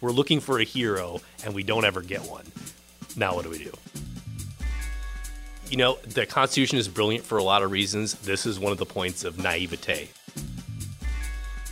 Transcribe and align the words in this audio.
We're 0.00 0.12
looking 0.12 0.40
for 0.40 0.60
a 0.60 0.64
hero, 0.64 1.20
and 1.44 1.54
we 1.54 1.64
don't 1.64 1.84
ever 1.84 2.02
get 2.02 2.22
one. 2.22 2.44
Now, 3.16 3.34
what 3.34 3.44
do 3.44 3.50
we 3.50 3.58
do? 3.58 3.72
You 5.70 5.76
know, 5.76 5.98
the 6.06 6.24
Constitution 6.24 6.78
is 6.78 6.86
brilliant 6.86 7.24
for 7.24 7.38
a 7.38 7.42
lot 7.42 7.62
of 7.62 7.72
reasons. 7.72 8.14
This 8.14 8.46
is 8.46 8.60
one 8.60 8.70
of 8.70 8.78
the 8.78 8.86
points 8.86 9.24
of 9.24 9.38
naivete. 9.38 10.08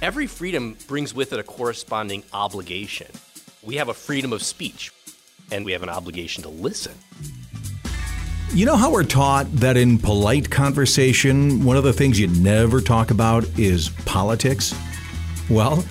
Every 0.03 0.27
freedom 0.27 0.77
brings 0.89 1.15
with 1.15 1.33
it 1.33 1.39
a 1.39 1.43
corresponding 1.43 2.25
obligation. 2.33 3.07
We 3.63 3.77
have 3.77 3.89
a 3.89 3.95
freedom 3.95 4.33
of 4.33 4.43
speech, 4.43 4.93
and 5.51 5.65
we 5.65 5.73
have 5.73 5.83
an 5.83 5.89
obligation 5.89 6.43
to 6.43 6.49
listen. 6.49 6.95
You 8.53 8.67
know 8.67 8.77
how 8.77 8.91
we're 8.91 9.05
taught 9.05 9.51
that 9.53 9.77
in 9.77 9.99
polite 9.99 10.51
conversation, 10.51 11.65
one 11.65 11.77
of 11.77 11.85
the 11.85 11.93
things 11.93 12.19
you 12.19 12.27
never 12.27 12.81
talk 12.81 13.11
about 13.11 13.45
is 13.59 13.91
politics? 14.05 14.75
Well, 15.49 15.85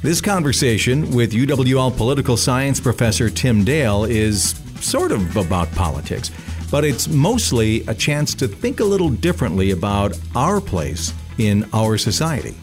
this 0.00 0.20
conversation 0.20 1.10
with 1.10 1.32
UWL 1.32 1.96
political 1.96 2.36
science 2.36 2.78
professor 2.78 3.28
Tim 3.28 3.64
Dale 3.64 4.04
is 4.04 4.50
sort 4.80 5.10
of 5.10 5.36
about 5.36 5.70
politics, 5.72 6.30
but 6.70 6.84
it's 6.84 7.08
mostly 7.08 7.80
a 7.88 7.94
chance 7.94 8.32
to 8.36 8.46
think 8.46 8.78
a 8.78 8.84
little 8.84 9.08
differently 9.08 9.72
about 9.72 10.16
our 10.36 10.60
place 10.60 11.12
in 11.38 11.68
our 11.72 11.98
society. 11.98 12.56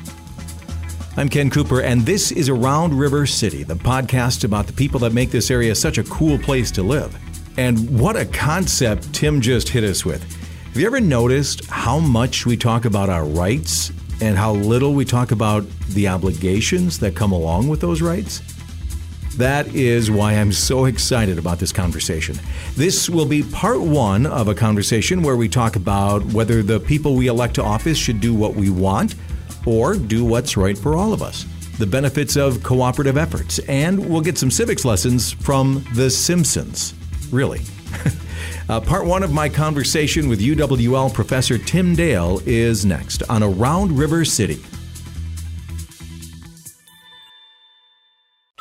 I'm 1.17 1.27
Ken 1.27 1.49
Cooper, 1.49 1.81
and 1.81 2.05
this 2.05 2.31
is 2.31 2.48
Around 2.48 2.93
River 2.93 3.26
City, 3.26 3.63
the 3.63 3.76
podcast 3.76 4.45
about 4.45 4.65
the 4.65 4.73
people 4.73 5.02
that 5.02 5.12
make 5.12 5.31
this 5.31 5.52
area 5.52 5.76
such 5.76 5.98
a 5.98 6.04
cool 6.05 6.38
place 6.40 6.71
to 6.71 6.84
live. 6.84 7.17
And 7.57 7.99
what 7.99 8.15
a 8.15 8.26
concept 8.26 9.13
Tim 9.13 9.41
just 9.41 9.67
hit 9.67 9.84
us 9.84 10.05
with. 10.05 10.23
Have 10.67 10.77
you 10.77 10.88
ever 10.88 11.02
noticed 11.02 11.65
how 11.65 11.99
much 11.99 12.45
we 12.45 12.55
talk 12.55 12.85
about 12.85 13.09
our 13.09 13.26
rights 13.26 13.91
and 14.22 14.38
how 14.38 14.54
little 14.54 14.94
we 14.94 15.05
talk 15.05 15.32
about 15.32 15.68
the 15.90 16.08
obligations 16.08 17.00
that 17.00 17.16
come 17.16 17.32
along 17.32 17.68
with 17.68 17.82
those 17.82 18.02
rights? 18.02 18.41
That 19.38 19.68
is 19.76 20.10
why 20.10 20.34
I'm 20.34 20.54
so 20.54 20.86
excited 20.86 21.38
about 21.38 21.60
this 21.60 21.74
conversation. 21.74 22.40
This 22.76 23.10
will 23.10 23.26
be 23.26 23.44
part 23.44 23.82
one 23.82 24.26
of 24.26 24.48
a 24.48 24.55
conversation 24.55 25.22
where 25.22 25.35
we 25.35 25.49
talk 25.49 25.76
about 25.76 26.24
whether 26.27 26.63
the 26.63 26.80
people 26.80 27.16
we 27.16 27.27
elect 27.27 27.55
to 27.55 27.63
office 27.63 27.98
should 27.98 28.22
do 28.22 28.34
what 28.34 28.55
we 28.55 28.70
want 28.70 29.16
or 29.66 29.96
do 29.96 30.24
what's 30.24 30.55
right 30.55 30.77
for 30.77 30.96
all 30.96 31.12
of 31.12 31.22
us. 31.22 31.46
The 31.79 31.85
benefits 31.85 32.38
of 32.38 32.63
cooperative 32.63 33.18
efforts, 33.18 33.60
and 33.68 34.10
we'll 34.10 34.22
get 34.22 34.38
some 34.38 34.50
civics 34.50 34.85
lessons 34.85 35.34
from 35.34 35.85
The 35.96 36.10
Simpsons. 36.10 36.94
Really. 37.29 37.62
uh, 38.70 38.79
part 38.82 39.05
one 39.05 39.24
of 39.24 39.32
my 39.32 39.49
conversation 39.49 40.27
with 40.27 40.40
UWL 40.40 41.13
professor 41.13 41.57
Tim 41.57 41.96
Dale 41.96 42.41
is 42.46 42.85
next 42.85 43.24
on 43.29 43.43
Around 43.43 43.98
River 43.98 44.26
City. 44.26 44.62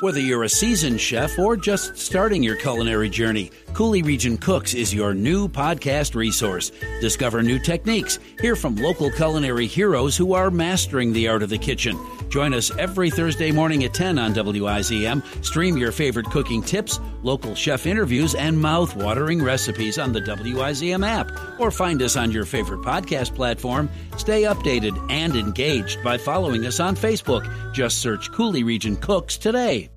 Whether 0.05 0.21
you're 0.21 0.45
a 0.45 0.51
seasoned 0.51 1.01
chef 1.01 1.39
or 1.39 1.57
just 1.57 1.97
starting 1.97 2.43
your 2.43 2.57
culinary 2.57 3.09
journey, 3.09 3.51
Coulee 3.73 4.03
Region 4.03 4.37
Cooks 4.37 4.75
is 4.75 4.93
your 4.93 5.15
new 5.15 5.49
podcast 5.49 6.15
resource. 6.15 6.73
Discover 7.01 7.43
new 7.43 7.59
techniques, 7.59 8.19
hear 8.39 8.55
from 8.55 8.77
local 8.77 9.11
culinary 9.11 9.67
heroes 9.67 10.15
who 10.15 10.35
are 10.35 10.51
mastering 10.51 11.15
the 11.15 11.27
art 11.29 11.43
of 11.43 11.49
the 11.49 11.57
kitchen. 11.57 11.99
Join 12.29 12.53
us 12.53 12.71
every 12.77 13.11
Thursday 13.11 13.51
morning 13.51 13.83
at 13.85 13.95
10 13.95 14.19
on 14.19 14.35
WIZM. 14.35 15.43
Stream 15.43 15.79
your 15.79 15.91
favorite 15.91 16.27
cooking 16.27 16.61
tips, 16.61 17.01
local 17.23 17.55
chef 17.55 17.87
interviews, 17.87 18.35
and 18.35 18.61
mouth-watering 18.61 19.43
recipes 19.43 19.97
on 19.97 20.13
the 20.13 20.21
WIZM 20.21 21.03
app. 21.07 21.33
Or 21.59 21.71
find 21.71 22.03
us 22.03 22.15
on 22.15 22.31
your 22.31 22.45
favorite 22.45 22.83
podcast 22.83 23.35
platform. 23.35 23.89
Stay 24.19 24.43
updated 24.43 25.11
and 25.11 25.35
engaged 25.35 26.05
by 26.05 26.19
following 26.19 26.67
us 26.67 26.79
on 26.79 26.95
Facebook. 26.95 27.51
Just 27.73 28.03
search 28.03 28.31
Coulee 28.33 28.65
Region 28.65 28.97
Cooks 28.97 29.39
today. 29.39 29.89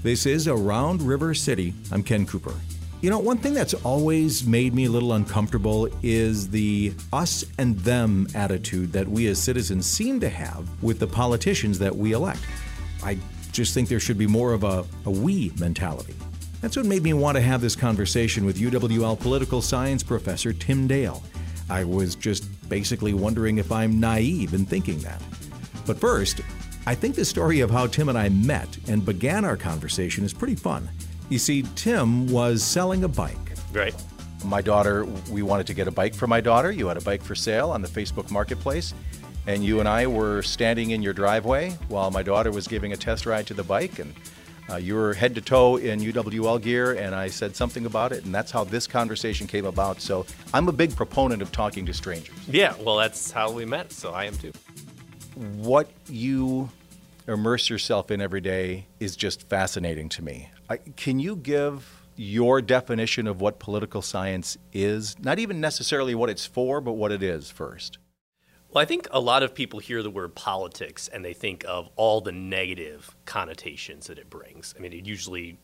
This 0.00 0.26
is 0.26 0.46
Around 0.46 1.02
River 1.02 1.34
City. 1.34 1.74
I'm 1.90 2.04
Ken 2.04 2.24
Cooper. 2.24 2.54
You 3.00 3.10
know, 3.10 3.18
one 3.18 3.36
thing 3.36 3.52
that's 3.52 3.74
always 3.74 4.46
made 4.46 4.72
me 4.72 4.84
a 4.84 4.90
little 4.90 5.14
uncomfortable 5.14 5.88
is 6.04 6.48
the 6.48 6.92
us 7.12 7.44
and 7.58 7.76
them 7.80 8.28
attitude 8.32 8.92
that 8.92 9.08
we 9.08 9.26
as 9.26 9.42
citizens 9.42 9.86
seem 9.86 10.20
to 10.20 10.28
have 10.28 10.68
with 10.84 11.00
the 11.00 11.06
politicians 11.08 11.80
that 11.80 11.94
we 11.94 12.12
elect. 12.12 12.38
I 13.02 13.18
just 13.50 13.74
think 13.74 13.88
there 13.88 13.98
should 13.98 14.18
be 14.18 14.28
more 14.28 14.52
of 14.52 14.62
a, 14.62 14.84
a 15.04 15.10
we 15.10 15.50
mentality. 15.58 16.14
That's 16.60 16.76
what 16.76 16.86
made 16.86 17.02
me 17.02 17.12
want 17.12 17.36
to 17.36 17.42
have 17.42 17.60
this 17.60 17.74
conversation 17.74 18.44
with 18.44 18.56
UWL 18.56 19.18
political 19.18 19.60
science 19.60 20.04
professor 20.04 20.52
Tim 20.52 20.86
Dale. 20.86 21.24
I 21.68 21.82
was 21.82 22.14
just 22.14 22.46
basically 22.68 23.14
wondering 23.14 23.58
if 23.58 23.72
I'm 23.72 23.98
naive 23.98 24.54
in 24.54 24.64
thinking 24.64 25.00
that. 25.00 25.20
But 25.86 25.98
first, 25.98 26.40
I 26.88 26.94
think 26.94 27.16
the 27.16 27.24
story 27.26 27.60
of 27.60 27.70
how 27.70 27.86
Tim 27.86 28.08
and 28.08 28.16
I 28.16 28.30
met 28.30 28.78
and 28.88 29.04
began 29.04 29.44
our 29.44 29.58
conversation 29.58 30.24
is 30.24 30.32
pretty 30.32 30.54
fun. 30.54 30.88
You 31.28 31.38
see, 31.38 31.62
Tim 31.74 32.26
was 32.28 32.64
selling 32.64 33.04
a 33.04 33.08
bike. 33.08 33.36
Right. 33.74 33.94
My 34.46 34.62
daughter, 34.62 35.04
we 35.30 35.42
wanted 35.42 35.66
to 35.66 35.74
get 35.74 35.86
a 35.86 35.90
bike 35.90 36.14
for 36.14 36.26
my 36.26 36.40
daughter. 36.40 36.72
You 36.72 36.88
had 36.88 36.96
a 36.96 37.02
bike 37.02 37.20
for 37.20 37.34
sale 37.34 37.68
on 37.72 37.82
the 37.82 37.88
Facebook 37.88 38.30
Marketplace. 38.30 38.94
And 39.46 39.62
you 39.62 39.80
and 39.80 39.88
I 39.88 40.06
were 40.06 40.40
standing 40.40 40.92
in 40.92 41.02
your 41.02 41.12
driveway 41.12 41.72
while 41.88 42.10
my 42.10 42.22
daughter 42.22 42.50
was 42.50 42.66
giving 42.66 42.94
a 42.94 42.96
test 42.96 43.26
ride 43.26 43.46
to 43.48 43.52
the 43.52 43.64
bike. 43.64 43.98
And 43.98 44.14
uh, 44.70 44.76
you 44.76 44.94
were 44.94 45.12
head 45.12 45.34
to 45.34 45.42
toe 45.42 45.76
in 45.76 46.00
UWL 46.00 46.62
gear, 46.62 46.94
and 46.94 47.14
I 47.14 47.28
said 47.28 47.54
something 47.54 47.84
about 47.84 48.12
it, 48.12 48.24
and 48.24 48.34
that's 48.34 48.50
how 48.50 48.64
this 48.64 48.86
conversation 48.86 49.46
came 49.46 49.66
about. 49.66 50.00
So 50.00 50.24
I'm 50.54 50.68
a 50.68 50.72
big 50.72 50.96
proponent 50.96 51.42
of 51.42 51.52
talking 51.52 51.84
to 51.84 51.92
strangers. 51.92 52.34
Yeah, 52.48 52.74
well, 52.80 52.96
that's 52.96 53.30
how 53.30 53.50
we 53.50 53.66
met, 53.66 53.92
so 53.92 54.12
I 54.14 54.24
am 54.24 54.34
too. 54.38 54.52
What 55.34 55.90
you 56.08 56.70
immerse 57.28 57.68
yourself 57.68 58.10
in 58.10 58.20
every 58.20 58.40
day 58.40 58.86
is 58.98 59.14
just 59.14 59.48
fascinating 59.48 60.08
to 60.08 60.22
me. 60.22 60.50
I, 60.68 60.78
can 60.78 61.20
you 61.20 61.36
give 61.36 62.06
your 62.16 62.60
definition 62.60 63.26
of 63.26 63.40
what 63.40 63.58
political 63.58 64.02
science 64.02 64.56
is? 64.72 65.16
Not 65.20 65.38
even 65.38 65.60
necessarily 65.60 66.14
what 66.14 66.30
it's 66.30 66.46
for, 66.46 66.80
but 66.80 66.94
what 66.94 67.12
it 67.12 67.22
is 67.22 67.50
first. 67.50 67.98
Well, 68.70 68.82
I 68.82 68.84
think 68.84 69.08
a 69.10 69.20
lot 69.20 69.42
of 69.42 69.54
people 69.54 69.78
hear 69.78 70.02
the 70.02 70.10
word 70.10 70.34
politics 70.34 71.08
and 71.08 71.24
they 71.24 71.32
think 71.32 71.64
of 71.66 71.88
all 71.96 72.20
the 72.20 72.32
negative 72.32 73.16
connotations 73.24 74.08
that 74.08 74.18
it 74.18 74.28
brings. 74.28 74.74
I 74.76 74.82
mean, 74.82 74.92
it 74.92 75.06
usually 75.06 75.58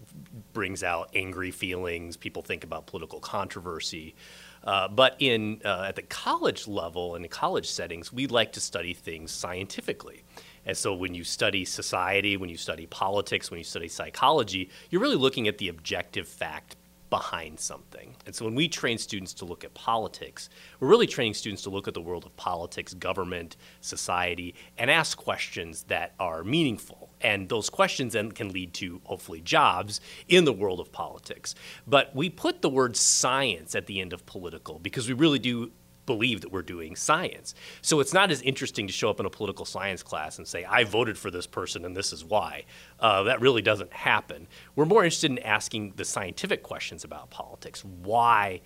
brings 0.54 0.82
out 0.82 1.10
angry 1.14 1.50
feelings. 1.50 2.16
People 2.16 2.40
think 2.40 2.64
about 2.64 2.86
political 2.86 3.20
controversy. 3.20 4.14
Uh, 4.62 4.88
but 4.88 5.16
in 5.18 5.60
uh, 5.66 5.84
at 5.88 5.96
the 5.96 6.02
college 6.02 6.66
level 6.66 7.14
and 7.14 7.28
college 7.30 7.68
settings, 7.68 8.10
we 8.10 8.26
like 8.26 8.52
to 8.52 8.60
study 8.60 8.94
things 8.94 9.30
scientifically. 9.32 10.22
And 10.66 10.76
so 10.76 10.94
when 10.94 11.14
you 11.14 11.24
study 11.24 11.64
society, 11.64 12.36
when 12.36 12.50
you 12.50 12.56
study 12.56 12.86
politics, 12.86 13.50
when 13.50 13.58
you 13.58 13.64
study 13.64 13.88
psychology, 13.88 14.70
you're 14.90 15.02
really 15.02 15.16
looking 15.16 15.48
at 15.48 15.58
the 15.58 15.68
objective 15.68 16.28
fact 16.28 16.76
behind 17.14 17.60
something. 17.60 18.16
And 18.26 18.34
so 18.34 18.44
when 18.44 18.56
we 18.56 18.66
train 18.66 18.98
students 18.98 19.32
to 19.34 19.44
look 19.44 19.62
at 19.62 19.72
politics, 19.74 20.48
we're 20.80 20.88
really 20.88 21.06
training 21.06 21.34
students 21.34 21.62
to 21.62 21.70
look 21.70 21.86
at 21.86 21.94
the 21.94 22.00
world 22.00 22.26
of 22.26 22.36
politics, 22.36 22.92
government, 22.92 23.56
society, 23.80 24.56
and 24.78 24.90
ask 24.90 25.16
questions 25.16 25.84
that 25.84 26.14
are 26.18 26.42
meaningful. 26.42 27.10
And 27.20 27.48
those 27.48 27.70
questions 27.70 28.14
then 28.14 28.32
can 28.32 28.48
lead 28.48 28.74
to 28.74 29.00
hopefully 29.04 29.40
jobs 29.40 30.00
in 30.26 30.44
the 30.44 30.52
world 30.52 30.80
of 30.80 30.90
politics. 30.90 31.54
But 31.86 32.14
we 32.16 32.30
put 32.30 32.62
the 32.62 32.68
word 32.68 32.96
science 32.96 33.76
at 33.76 33.86
the 33.86 34.00
end 34.00 34.12
of 34.12 34.26
political 34.26 34.80
because 34.80 35.06
we 35.06 35.14
really 35.14 35.38
do 35.38 35.70
believe 36.06 36.40
that 36.42 36.52
we're 36.52 36.62
doing 36.62 36.96
science. 36.96 37.54
So 37.82 38.00
it's 38.00 38.12
not 38.12 38.30
as 38.30 38.42
interesting 38.42 38.86
to 38.86 38.92
show 38.92 39.10
up 39.10 39.20
in 39.20 39.26
a 39.26 39.30
political 39.30 39.64
science 39.64 40.02
class 40.02 40.38
and 40.38 40.46
say, 40.46 40.64
I 40.64 40.84
voted 40.84 41.18
for 41.18 41.30
this 41.30 41.46
person 41.46 41.84
and 41.84 41.96
this 41.96 42.12
is 42.12 42.24
why. 42.24 42.64
Uh, 43.00 43.24
that 43.24 43.40
really 43.40 43.62
doesn't 43.62 43.92
happen. 43.92 44.48
We're 44.76 44.84
more 44.84 45.04
interested 45.04 45.30
in 45.30 45.38
asking 45.40 45.94
the 45.96 46.04
scientific 46.04 46.62
questions 46.62 47.04
about 47.04 47.30
politics. 47.30 47.84
Why 47.84 48.60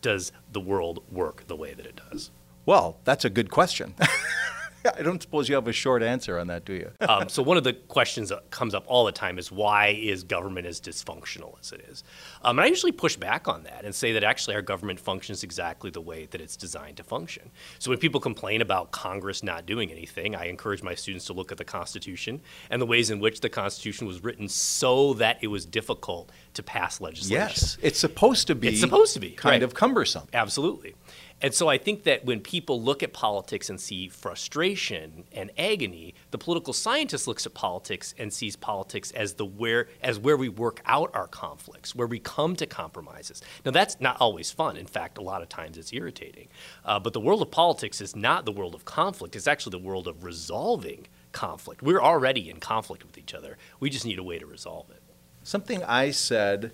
does 0.00 0.32
the 0.50 0.60
world 0.60 1.04
work 1.10 1.46
the 1.46 1.56
way 1.56 1.74
that 1.74 1.86
it 1.86 2.00
does? 2.10 2.30
Well, 2.66 2.98
that's 3.04 3.24
a 3.24 3.30
good 3.30 3.50
question. 3.50 3.94
I 4.98 5.02
don't 5.02 5.22
suppose 5.22 5.48
you 5.48 5.54
have 5.54 5.68
a 5.68 5.72
short 5.72 6.02
answer 6.02 6.38
on 6.38 6.46
that, 6.48 6.64
do 6.64 6.74
you? 6.74 6.90
um, 7.08 7.28
so 7.28 7.42
one 7.42 7.56
of 7.56 7.64
the 7.64 7.72
questions 7.72 8.28
that 8.30 8.50
comes 8.50 8.74
up 8.74 8.84
all 8.86 9.04
the 9.04 9.12
time 9.12 9.38
is 9.38 9.52
why 9.52 9.88
is 9.88 10.24
government 10.24 10.66
as 10.66 10.80
dysfunctional 10.80 11.58
as 11.60 11.72
it 11.72 11.80
is? 11.88 12.04
Um, 12.42 12.58
and 12.58 12.64
I 12.64 12.68
usually 12.68 12.92
push 12.92 13.16
back 13.16 13.48
on 13.48 13.62
that 13.64 13.84
and 13.84 13.94
say 13.94 14.12
that 14.12 14.24
actually 14.24 14.54
our 14.54 14.62
government 14.62 14.98
functions 14.98 15.42
exactly 15.42 15.90
the 15.90 16.00
way 16.00 16.26
that 16.30 16.40
it's 16.40 16.56
designed 16.56 16.96
to 16.98 17.04
function. 17.04 17.50
So 17.78 17.90
when 17.90 17.98
people 17.98 18.20
complain 18.20 18.60
about 18.60 18.90
Congress 18.90 19.42
not 19.42 19.66
doing 19.66 19.90
anything, 19.90 20.34
I 20.34 20.46
encourage 20.46 20.82
my 20.82 20.94
students 20.94 21.26
to 21.26 21.32
look 21.32 21.52
at 21.52 21.58
the 21.58 21.64
Constitution 21.64 22.40
and 22.70 22.80
the 22.80 22.86
ways 22.86 23.10
in 23.10 23.20
which 23.20 23.40
the 23.40 23.48
Constitution 23.48 24.06
was 24.06 24.22
written 24.22 24.48
so 24.48 25.14
that 25.14 25.38
it 25.40 25.48
was 25.48 25.64
difficult 25.64 26.30
to 26.54 26.62
pass 26.62 27.00
legislation. 27.00 27.48
Yes, 27.48 27.78
it's 27.82 27.98
supposed 27.98 28.46
to 28.48 28.54
be. 28.54 28.68
It's 28.68 28.80
supposed 28.80 29.14
to 29.14 29.20
be 29.20 29.30
kind 29.30 29.54
right. 29.54 29.62
of 29.62 29.74
cumbersome. 29.74 30.26
Absolutely. 30.32 30.94
And 31.42 31.52
so 31.52 31.68
I 31.68 31.76
think 31.76 32.04
that 32.04 32.24
when 32.24 32.40
people 32.40 32.80
look 32.80 33.02
at 33.02 33.12
politics 33.12 33.68
and 33.68 33.80
see 33.80 34.08
frustration 34.08 35.24
and 35.32 35.50
agony, 35.58 36.14
the 36.30 36.38
political 36.38 36.72
scientist 36.72 37.26
looks 37.26 37.44
at 37.46 37.52
politics 37.52 38.14
and 38.16 38.32
sees 38.32 38.54
politics 38.54 39.10
as 39.10 39.34
the 39.34 39.44
where 39.44 39.88
as 40.02 40.20
where 40.20 40.36
we 40.36 40.48
work 40.48 40.80
out 40.86 41.10
our 41.14 41.26
conflicts, 41.26 41.96
where 41.96 42.06
we 42.06 42.20
come 42.20 42.54
to 42.56 42.66
compromises. 42.66 43.42
Now 43.64 43.72
that's 43.72 44.00
not 44.00 44.16
always 44.20 44.52
fun. 44.52 44.76
In 44.76 44.86
fact, 44.86 45.18
a 45.18 45.22
lot 45.22 45.42
of 45.42 45.48
times 45.48 45.76
it's 45.76 45.92
irritating. 45.92 46.46
Uh, 46.84 47.00
but 47.00 47.12
the 47.12 47.20
world 47.20 47.42
of 47.42 47.50
politics 47.50 48.00
is 48.00 48.14
not 48.14 48.44
the 48.44 48.52
world 48.52 48.76
of 48.76 48.84
conflict. 48.84 49.34
It's 49.34 49.48
actually 49.48 49.72
the 49.72 49.84
world 49.84 50.06
of 50.06 50.22
resolving 50.22 51.08
conflict. 51.32 51.82
We're 51.82 52.00
already 52.00 52.50
in 52.50 52.60
conflict 52.60 53.04
with 53.04 53.18
each 53.18 53.34
other. 53.34 53.58
We 53.80 53.90
just 53.90 54.06
need 54.06 54.20
a 54.20 54.22
way 54.22 54.38
to 54.38 54.46
resolve 54.46 54.90
it. 54.90 55.02
Something 55.42 55.82
I 55.82 56.12
said 56.12 56.72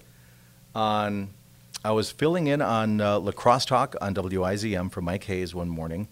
on 0.75 1.31
I 1.84 1.92
was 1.92 2.10
filling 2.10 2.48
in 2.48 2.60
on 2.60 3.00
uh, 3.00 3.20
La 3.20 3.30
Crosse 3.30 3.64
talk 3.64 3.94
on 4.00 4.12
WIZM 4.14 4.90
for 4.90 5.00
Mike 5.00 5.25
Hayes 5.25 5.54
one 5.54 5.69
morning, 5.69 6.08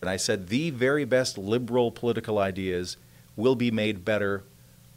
and 0.00 0.08
I 0.08 0.16
said 0.16 0.48
the 0.48 0.70
very 0.70 1.04
best 1.04 1.36
liberal 1.36 1.90
political 1.90 2.38
ideas 2.38 2.96
will 3.34 3.56
be 3.56 3.72
made 3.72 4.04
better 4.04 4.44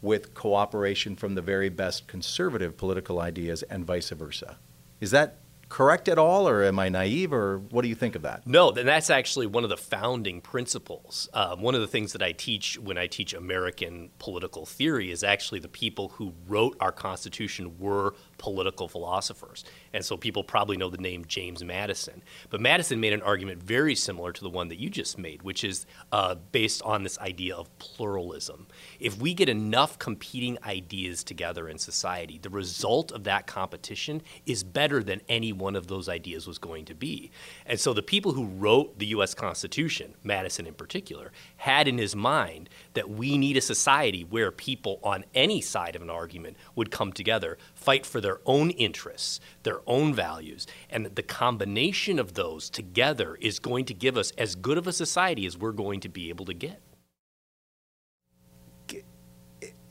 with 0.00 0.32
cooperation 0.32 1.16
from 1.16 1.34
the 1.34 1.42
very 1.42 1.68
best 1.68 2.06
conservative 2.06 2.76
political 2.76 3.20
ideas 3.20 3.64
and 3.64 3.84
vice 3.84 4.10
versa. 4.10 4.58
Is 5.00 5.10
that 5.10 5.38
correct 5.68 6.08
at 6.08 6.18
all, 6.18 6.48
or 6.48 6.62
am 6.62 6.78
I 6.78 6.88
naive, 6.88 7.32
or 7.32 7.58
what 7.58 7.82
do 7.82 7.88
you 7.88 7.94
think 7.94 8.14
of 8.14 8.22
that? 8.22 8.46
No, 8.46 8.70
then 8.70 8.86
that's 8.86 9.10
actually 9.10 9.46
one 9.46 9.64
of 9.64 9.70
the 9.70 9.76
founding 9.76 10.40
principles. 10.40 11.28
Um, 11.34 11.60
one 11.60 11.74
of 11.74 11.80
the 11.80 11.86
things 11.86 12.12
that 12.12 12.22
I 12.22 12.32
teach 12.32 12.78
when 12.78 12.96
I 12.96 13.06
teach 13.06 13.34
American 13.34 14.10
political 14.18 14.66
theory 14.66 15.10
is 15.10 15.24
actually 15.24 15.60
the 15.60 15.68
people 15.68 16.10
who 16.10 16.34
wrote 16.46 16.76
our 16.80 16.92
Constitution 16.92 17.78
were 17.78 18.14
political 18.38 18.88
philosophers. 18.88 19.64
And 19.92 20.04
so 20.04 20.16
people 20.16 20.44
probably 20.44 20.76
know 20.76 20.90
the 20.90 20.98
name 20.98 21.24
James 21.26 21.64
Madison. 21.64 22.22
But 22.50 22.60
Madison 22.60 23.00
made 23.00 23.12
an 23.12 23.22
argument 23.22 23.62
very 23.62 23.94
similar 23.94 24.32
to 24.32 24.42
the 24.42 24.50
one 24.50 24.68
that 24.68 24.78
you 24.78 24.90
just 24.90 25.18
made, 25.18 25.42
which 25.42 25.64
is 25.64 25.86
uh, 26.12 26.36
based 26.52 26.82
on 26.82 27.02
this 27.02 27.18
idea 27.18 27.54
of 27.56 27.76
pluralism. 27.78 28.66
If 29.00 29.18
we 29.18 29.34
get 29.34 29.48
enough 29.48 29.98
competing 29.98 30.58
ideas 30.64 31.24
together 31.24 31.68
in 31.68 31.78
society, 31.78 32.38
the 32.38 32.50
result 32.50 33.12
of 33.12 33.24
that 33.24 33.46
competition 33.46 34.22
is 34.44 34.64
better 34.64 35.02
than 35.02 35.20
any 35.28 35.52
one 35.52 35.76
of 35.76 35.86
those 35.86 36.08
ideas 36.08 36.46
was 36.46 36.58
going 36.58 36.84
to 36.86 36.94
be. 36.94 37.30
And 37.64 37.78
so 37.78 37.92
the 37.92 38.02
people 38.02 38.32
who 38.32 38.46
wrote 38.46 38.98
the 38.98 39.06
U.S. 39.06 39.34
Constitution, 39.34 40.14
Madison 40.22 40.66
in 40.66 40.74
particular, 40.74 41.32
had 41.56 41.88
in 41.88 41.98
his 41.98 42.14
mind 42.14 42.68
that 42.94 43.10
we 43.10 43.38
need 43.38 43.56
a 43.56 43.60
society 43.60 44.24
where 44.24 44.50
people 44.50 45.00
on 45.02 45.24
any 45.34 45.60
side 45.60 45.96
of 45.96 46.02
an 46.02 46.10
argument 46.10 46.56
would 46.74 46.90
come 46.90 47.12
together, 47.12 47.58
fight 47.86 48.04
for 48.04 48.20
their 48.20 48.40
own 48.44 48.70
interests, 48.70 49.38
their 49.62 49.78
own 49.86 50.12
values, 50.12 50.66
and 50.90 51.06
the 51.06 51.22
combination 51.22 52.18
of 52.18 52.34
those 52.34 52.68
together 52.68 53.38
is 53.40 53.60
going 53.60 53.84
to 53.84 53.94
give 53.94 54.16
us 54.16 54.32
as 54.32 54.56
good 54.56 54.76
of 54.76 54.88
a 54.88 54.92
society 54.92 55.46
as 55.46 55.56
we're 55.56 55.70
going 55.70 56.00
to 56.00 56.08
be 56.08 56.28
able 56.28 56.44
to 56.44 56.52
get. 56.52 56.82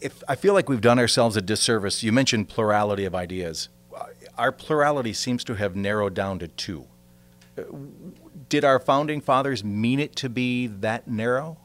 If 0.02 0.22
I 0.28 0.36
feel 0.36 0.54
like 0.54 0.68
we've 0.68 0.82
done 0.82 1.00
ourselves 1.00 1.38
a 1.38 1.42
disservice, 1.42 2.04
you 2.04 2.12
mentioned 2.12 2.50
plurality 2.50 3.06
of 3.06 3.16
ideas. 3.16 3.70
Uh, 3.96 4.08
our 4.38 4.52
plurality 4.52 5.14
seems 5.14 5.46
to 5.46 5.54
have 5.54 5.78
narrowed 5.78 6.14
down 6.14 6.38
to 6.40 6.50
two. 6.50 6.86
Uh, 7.58 7.64
did 8.50 8.66
our 8.66 8.78
founding 8.78 9.22
fathers 9.22 9.64
mean 9.64 10.02
it 10.02 10.18
to 10.18 10.28
be 10.28 10.68
that 10.68 11.08
narrow? 11.08 11.58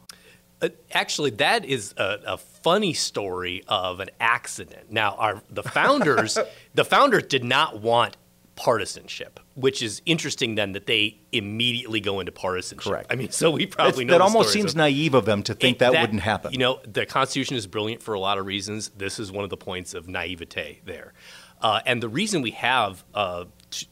Uh, 0.63 0.69
actually, 0.93 1.31
that 1.31 1.65
is 1.65 1.95
a, 1.97 2.19
a, 2.27 2.37
funny 2.37 2.93
story 2.93 3.65
of 3.67 4.01
an 4.01 4.11
accident. 4.21 4.91
Now, 4.93 5.15
our 5.19 5.43
the 5.51 5.63
founders, 5.63 6.37
the 6.75 6.85
founders 6.85 7.25
did 7.25 7.45
not 7.45 7.81
want 7.81 8.17
partisanship, 8.57 9.41
which 9.55 9.83
is 9.83 10.03
interesting. 10.05 10.55
Then 10.57 10.73
that 10.73 10.87
they 10.87 11.19
immediately 11.33 12.01
go 12.01 12.21
into 12.21 12.33
partisanship. 12.33 12.85
Correct. 12.85 13.07
I 13.11 13.17
mean, 13.17 13.31
so 13.31 13.51
we 13.51 13.67
probably 13.67 14.05
That's, 14.05 14.13
know 14.13 14.19
that 14.19 14.21
almost 14.21 14.53
seems 14.53 14.73
of, 14.73 14.77
naive 14.77 15.15
of 15.15 15.25
them 15.25 15.43
to 15.45 15.55
think 15.55 15.79
that, 15.79 15.93
that, 15.93 16.01
wouldn't 16.03 16.23
happen. 16.23 16.53
You 16.53 16.59
know, 16.59 16.81
the 16.87 17.07
Constitution 17.07 17.57
is 17.57 17.67
brilliant 17.67 18.03
for 18.03 18.15
a 18.15 18.21
lot 18.21 18.37
of 18.37 18.45
reasons. 18.45 18.91
This 18.91 19.19
is 19.19 19.33
one 19.33 19.45
of 19.45 19.51
the 19.51 19.57
points 19.57 19.95
of 19.95 20.09
naivete 20.09 20.81
there. 20.85 21.15
Uh, 21.63 21.81
and 21.87 22.03
the 22.03 22.09
reason 22.09 22.43
we 22.43 22.53
have 22.53 23.05
uh, 23.15 23.45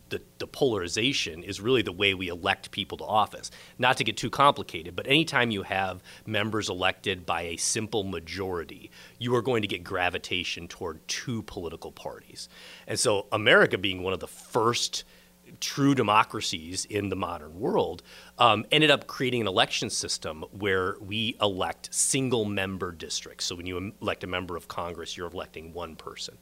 the, 0.09 0.21
the, 0.39 0.47
polarization 0.47 1.43
is 1.43 1.61
really 1.61 1.83
the 1.83 1.93
way 1.93 2.15
we 2.15 2.29
elect 2.29 2.71
people 2.71 2.99
to 2.99 3.05
office. 3.05 3.51
Not 3.79 3.97
to 3.99 4.05
get 4.05 4.17
too 4.17 4.31
complicated, 4.31 4.97
but 4.97 5.07
anytime 5.07 5.51
you 5.51 5.63
have 5.63 6.03
members 6.27 6.69
elected 6.69 7.25
by 7.25 7.43
a 7.43 7.57
simple 7.57 8.05
majority, 8.05 8.91
you 9.19 9.35
are 9.35 9.43
going 9.43 9.63
to 9.63 9.69
get 9.69 9.85
gravitation 9.85 10.69
toward 10.69 11.07
two 11.09 11.43
political 11.43 11.93
parties. 11.93 12.49
And 12.87 12.99
so, 12.99 13.27
America 13.33 13.79
being 13.79 14.03
one 14.03 14.13
of 14.13 14.21
the 14.21 14.29
first 14.29 15.05
true 15.61 15.95
democracies 15.95 16.85
in 16.85 17.09
the 17.09 17.17
modern 17.17 17.59
world, 17.59 18.03
um, 18.39 18.65
ended 18.71 18.91
up 18.91 19.07
creating 19.07 19.41
an 19.41 19.47
election 19.47 19.91
system 19.91 20.45
where 20.51 20.97
we 21.01 21.37
elect 21.41 21.93
single 21.93 22.45
member 22.45 22.93
districts. 22.93 23.47
So 23.47 23.57
when 23.57 23.67
you 23.67 23.93
elect 24.01 24.25
a 24.25 24.27
member 24.27 24.57
of 24.57 24.69
Congress, 24.69 25.17
you're 25.17 25.29
electing 25.29 25.73
one 25.73 25.97
person. 25.97 26.39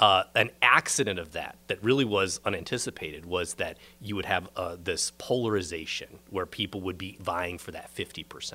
Uh, 0.00 0.24
an 0.34 0.50
accident 0.62 1.18
of 1.18 1.32
that 1.32 1.58
that 1.66 1.82
really 1.84 2.06
was 2.06 2.40
unanticipated 2.46 3.26
was 3.26 3.54
that 3.54 3.76
you 4.00 4.16
would 4.16 4.24
have 4.24 4.48
uh, 4.56 4.74
this 4.82 5.12
polarization 5.18 6.18
where 6.30 6.46
people 6.46 6.80
would 6.80 6.96
be 6.96 7.18
vying 7.20 7.58
for 7.58 7.70
that 7.70 7.94
50%. 7.94 8.54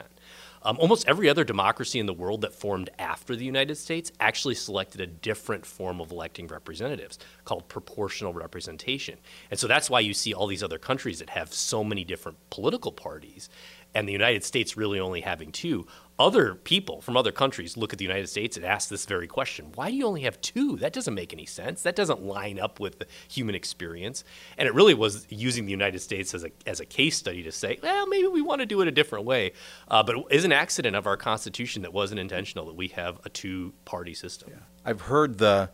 Um, 0.63 0.77
almost 0.79 1.07
every 1.07 1.29
other 1.29 1.43
democracy 1.43 1.99
in 1.99 2.07
the 2.07 2.13
world 2.13 2.41
that 2.41 2.51
formed 2.51 2.89
after 2.97 3.35
the 3.35 3.45
United 3.45 3.75
States 3.75 4.11
actually 4.19 4.55
selected 4.55 4.99
a 4.99 5.05
different 5.05 5.63
form 5.63 6.01
of 6.01 6.11
electing 6.11 6.47
representatives 6.47 7.19
called 7.43 7.67
proportional 7.69 8.33
representation. 8.33 9.19
And 9.51 9.59
so 9.59 9.67
that's 9.67 9.87
why 9.87 9.99
you 9.99 10.15
see 10.15 10.33
all 10.33 10.47
these 10.47 10.63
other 10.63 10.79
countries 10.79 11.19
that 11.19 11.29
have 11.29 11.53
so 11.53 11.83
many 11.83 12.03
different 12.03 12.39
political 12.49 12.91
parties 12.91 13.49
and 13.95 14.07
the 14.07 14.11
United 14.11 14.43
States 14.43 14.75
really 14.75 14.99
only 14.99 15.21
having 15.21 15.51
two, 15.51 15.87
other 16.17 16.55
people 16.55 17.01
from 17.01 17.17
other 17.17 17.31
countries 17.31 17.75
look 17.75 17.91
at 17.91 17.99
the 17.99 18.05
United 18.05 18.27
States 18.27 18.55
and 18.55 18.65
ask 18.65 18.89
this 18.89 19.05
very 19.05 19.27
question 19.27 19.71
why 19.75 19.89
do 19.89 19.97
you 19.97 20.05
only 20.05 20.21
have 20.21 20.39
two? 20.41 20.77
That 20.77 20.93
doesn't 20.93 21.13
make 21.13 21.33
any 21.33 21.45
sense. 21.45 21.81
That 21.81 21.95
doesn't 21.95 22.23
line 22.23 22.59
up 22.59 22.79
with 22.79 22.99
the 22.99 23.07
human 23.27 23.55
experience. 23.55 24.23
And 24.57 24.67
it 24.67 24.73
really 24.73 24.93
was 24.93 25.27
using 25.29 25.65
the 25.65 25.71
United 25.71 25.99
States 25.99 26.33
as 26.33 26.45
a, 26.45 26.51
as 26.65 26.79
a 26.79 26.85
case 26.85 27.17
study 27.17 27.43
to 27.43 27.51
say, 27.51 27.79
well, 27.83 28.07
maybe 28.07 28.27
we 28.27 28.41
want 28.41 28.61
to 28.61 28.65
do 28.65 28.81
it 28.81 28.87
a 28.87 28.91
different 28.91 29.25
way. 29.25 29.51
Uh, 29.89 30.03
but 30.03 30.17
it 30.17 30.25
is 30.29 30.45
an 30.45 30.51
accident 30.53 30.95
of 30.95 31.05
our 31.05 31.17
Constitution 31.17 31.81
that 31.81 31.91
wasn't 31.91 32.19
intentional 32.19 32.65
that 32.65 32.75
we 32.75 32.87
have 32.89 33.19
a 33.25 33.29
two 33.29 33.73
party 33.83 34.13
system. 34.13 34.51
Yeah. 34.51 34.59
I've 34.85 35.01
heard 35.01 35.37
the, 35.37 35.69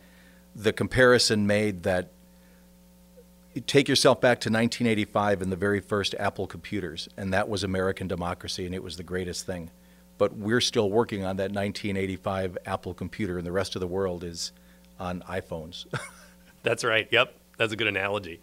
the 0.56 0.72
comparison 0.72 1.46
made 1.46 1.84
that 1.84 2.10
take 3.66 3.88
yourself 3.88 4.20
back 4.20 4.40
to 4.40 4.48
1985 4.48 5.42
and 5.42 5.52
the 5.52 5.56
very 5.56 5.80
first 5.80 6.14
Apple 6.18 6.46
computers, 6.46 7.08
and 7.16 7.32
that 7.32 7.48
was 7.48 7.62
American 7.62 8.08
democracy, 8.08 8.66
and 8.66 8.74
it 8.74 8.82
was 8.82 8.96
the 8.96 9.02
greatest 9.02 9.46
thing. 9.46 9.70
But 10.22 10.36
we're 10.36 10.60
still 10.60 10.88
working 10.88 11.24
on 11.24 11.38
that 11.38 11.50
1985 11.50 12.56
Apple 12.64 12.94
computer, 12.94 13.38
and 13.38 13.44
the 13.44 13.50
rest 13.50 13.74
of 13.74 13.80
the 13.80 13.88
world 13.88 14.22
is 14.22 14.52
on 15.00 15.20
iPhones. 15.22 15.86
that's 16.62 16.84
right. 16.84 17.08
Yep, 17.10 17.34
that's 17.58 17.72
a 17.72 17.76
good 17.76 17.88
analogy. 17.88 18.40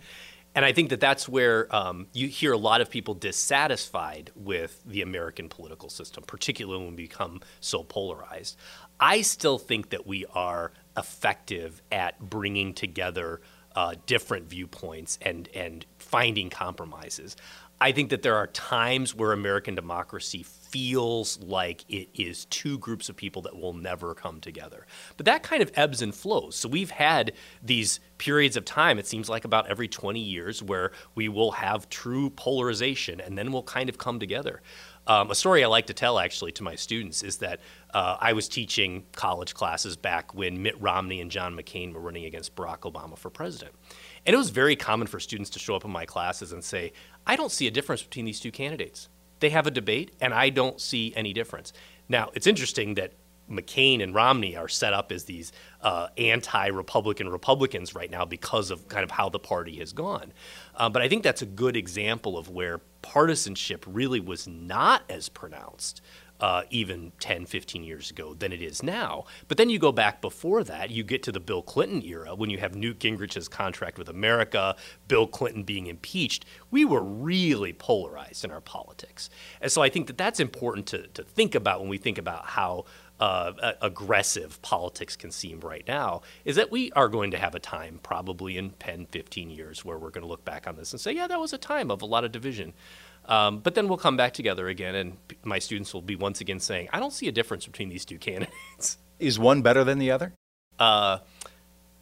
And 0.53 0.65
I 0.65 0.73
think 0.73 0.89
that 0.89 0.99
that's 0.99 1.29
where 1.29 1.73
um, 1.73 2.07
you 2.11 2.27
hear 2.27 2.51
a 2.51 2.57
lot 2.57 2.81
of 2.81 2.89
people 2.89 3.13
dissatisfied 3.13 4.29
with 4.35 4.83
the 4.85 5.01
American 5.03 5.47
political 5.47 5.87
system, 5.87 6.25
particularly 6.27 6.83
when 6.83 6.97
we 6.97 7.03
become 7.03 7.39
so 7.61 7.83
polarized. 7.83 8.57
I 8.99 9.21
still 9.21 9.57
think 9.57 9.91
that 9.91 10.05
we 10.05 10.25
are 10.35 10.73
effective 10.97 11.81
at 11.93 12.19
bringing 12.19 12.73
together 12.73 13.39
uh, 13.73 13.95
different 14.05 14.49
viewpoints 14.49 15.17
and 15.21 15.47
and 15.55 15.85
finding 15.97 16.49
compromises. 16.49 17.37
I 17.81 17.93
think 17.93 18.09
that 18.09 18.23
there 18.23 18.35
are 18.35 18.47
times 18.47 19.15
where 19.15 19.31
American 19.31 19.73
democracy 19.73 20.43
feels 20.43 21.39
like 21.39 21.85
it 21.89 22.09
is 22.13 22.45
two 22.45 22.77
groups 22.77 23.09
of 23.09 23.15
people 23.15 23.41
that 23.43 23.55
will 23.55 23.73
never 23.73 24.13
come 24.13 24.41
together. 24.41 24.85
But 25.17 25.25
that 25.25 25.43
kind 25.43 25.63
of 25.63 25.71
ebbs 25.75 26.01
and 26.01 26.13
flows. 26.13 26.55
So 26.55 26.67
we've 26.67 26.91
had 26.91 27.33
these 27.63 28.01
periods 28.17 28.57
of 28.57 28.65
time, 28.65 28.99
it 28.99 29.07
seems 29.07 29.29
like 29.29 29.45
about 29.45 29.67
every 29.67 29.87
20 29.87 30.19
years, 30.19 30.61
where 30.61 30.91
we 31.15 31.29
will 31.29 31.51
have 31.51 31.89
true 31.89 32.29
polarization 32.29 33.21
and 33.21 33.37
then 33.37 33.51
we'll 33.51 33.63
kind 33.63 33.87
of 33.87 33.97
come 33.97 34.19
together. 34.19 34.61
Um, 35.07 35.31
a 35.31 35.35
story 35.35 35.63
I 35.63 35.67
like 35.67 35.87
to 35.87 35.93
tell 35.93 36.19
actually 36.19 36.51
to 36.53 36.63
my 36.63 36.75
students 36.75 37.23
is 37.23 37.37
that 37.37 37.61
uh, 37.93 38.17
I 38.19 38.33
was 38.33 38.47
teaching 38.47 39.05
college 39.15 39.53
classes 39.55 39.95
back 39.97 40.35
when 40.35 40.61
Mitt 40.61 40.79
Romney 40.79 41.21
and 41.21 41.31
John 41.31 41.55
McCain 41.55 41.93
were 41.93 42.01
running 42.01 42.25
against 42.25 42.55
Barack 42.55 42.81
Obama 42.81 43.17
for 43.17 43.31
president. 43.31 43.73
And 44.25 44.33
it 44.33 44.37
was 44.37 44.49
very 44.49 44.75
common 44.75 45.07
for 45.07 45.19
students 45.19 45.49
to 45.51 45.59
show 45.59 45.75
up 45.75 45.85
in 45.85 45.91
my 45.91 46.05
classes 46.05 46.51
and 46.51 46.63
say, 46.63 46.93
I 47.25 47.35
don't 47.35 47.51
see 47.51 47.67
a 47.67 47.71
difference 47.71 48.01
between 48.03 48.25
these 48.25 48.39
two 48.39 48.51
candidates. 48.51 49.09
They 49.39 49.49
have 49.51 49.67
a 49.67 49.71
debate, 49.71 50.13
and 50.19 50.33
I 50.33 50.49
don't 50.49 50.79
see 50.81 51.13
any 51.15 51.33
difference. 51.33 51.71
Now, 52.09 52.29
it's 52.33 52.47
interesting 52.47 52.95
that 52.95 53.13
McCain 53.49 54.03
and 54.03 54.13
Romney 54.13 54.55
are 54.55 54.67
set 54.67 54.93
up 54.93 55.11
as 55.11 55.23
these 55.23 55.51
uh, 55.81 56.07
anti-Republican 56.17 57.29
Republicans 57.29 57.95
right 57.95 58.11
now 58.11 58.25
because 58.25 58.69
of 58.69 58.87
kind 58.87 59.03
of 59.03 59.11
how 59.11 59.29
the 59.29 59.39
party 59.39 59.77
has 59.77 59.91
gone. 59.91 60.33
Uh, 60.75 60.89
but 60.89 61.01
I 61.01 61.09
think 61.09 61.23
that's 61.23 61.41
a 61.41 61.47
good 61.47 61.75
example 61.75 62.37
of 62.37 62.49
where 62.49 62.79
partisanship 63.01 63.85
really 63.87 64.19
was 64.19 64.47
not 64.47 65.03
as 65.09 65.29
pronounced 65.29 66.01
uh, 66.39 66.63
even 66.69 67.11
10, 67.19 67.45
15 67.45 67.83
years 67.83 68.11
ago 68.11 68.33
than 68.33 68.51
it 68.51 68.61
is 68.61 68.81
now. 68.81 69.25
But 69.47 69.57
then 69.57 69.69
you 69.69 69.79
go 69.79 69.91
back 69.91 70.21
before 70.21 70.63
that, 70.63 70.89
you 70.89 71.03
get 71.03 71.23
to 71.23 71.31
the 71.31 71.39
Bill 71.39 71.61
Clinton 71.61 72.03
era 72.03 72.35
when 72.35 72.49
you 72.49 72.57
have 72.59 72.75
Newt 72.75 72.99
Gingrich's 72.99 73.47
contract 73.47 73.97
with 73.97 74.09
America, 74.09 74.75
Bill 75.07 75.27
Clinton 75.27 75.63
being 75.63 75.87
impeached. 75.87 76.45
We 76.71 76.85
were 76.85 77.03
really 77.03 77.73
polarized 77.73 78.45
in 78.45 78.51
our 78.51 78.61
politics. 78.61 79.29
And 79.61 79.71
so 79.71 79.81
I 79.81 79.89
think 79.89 80.07
that 80.07 80.17
that's 80.17 80.39
important 80.39 80.87
to, 80.87 81.07
to 81.07 81.23
think 81.23 81.55
about 81.55 81.81
when 81.81 81.89
we 81.89 81.97
think 81.97 82.17
about 82.17 82.45
how 82.45 82.85
uh, 83.19 83.73
aggressive 83.81 84.61
politics 84.61 85.15
can 85.15 85.31
seem 85.31 85.59
right 85.59 85.85
now 85.87 86.21
is 86.45 86.55
that 86.55 86.71
we 86.71 86.91
are 86.93 87.09
going 87.09 87.31
to 87.31 87.37
have 87.37 87.53
a 87.55 87.59
time, 87.59 87.99
probably 88.01 88.57
in 88.57 88.71
10, 88.79 89.07
15 89.07 89.49
years, 89.49 89.83
where 89.83 89.97
we're 89.97 90.09
going 90.09 90.23
to 90.23 90.27
look 90.27 90.45
back 90.45 90.67
on 90.67 90.75
this 90.77 90.93
and 90.93 91.01
say, 91.01 91.11
yeah, 91.11 91.27
that 91.27 91.39
was 91.39 91.51
a 91.51 91.57
time 91.57 91.91
of 91.91 92.01
a 92.01 92.05
lot 92.05 92.23
of 92.23 92.31
division. 92.31 92.73
Um, 93.25 93.59
but 93.59 93.75
then 93.75 93.87
we'll 93.87 93.97
come 93.97 94.17
back 94.17 94.33
together 94.33 94.67
again, 94.67 94.95
and 94.95 95.17
my 95.43 95.59
students 95.59 95.93
will 95.93 96.01
be 96.01 96.15
once 96.15 96.41
again 96.41 96.59
saying, 96.59 96.89
I 96.93 96.99
don't 96.99 97.13
see 97.13 97.27
a 97.27 97.31
difference 97.31 97.65
between 97.65 97.89
these 97.89 98.05
two 98.05 98.17
candidates. 98.19 98.97
Is 99.19 99.37
one 99.37 99.61
better 99.61 99.83
than 99.83 99.99
the 99.99 100.11
other? 100.11 100.33
Uh, 100.79 101.19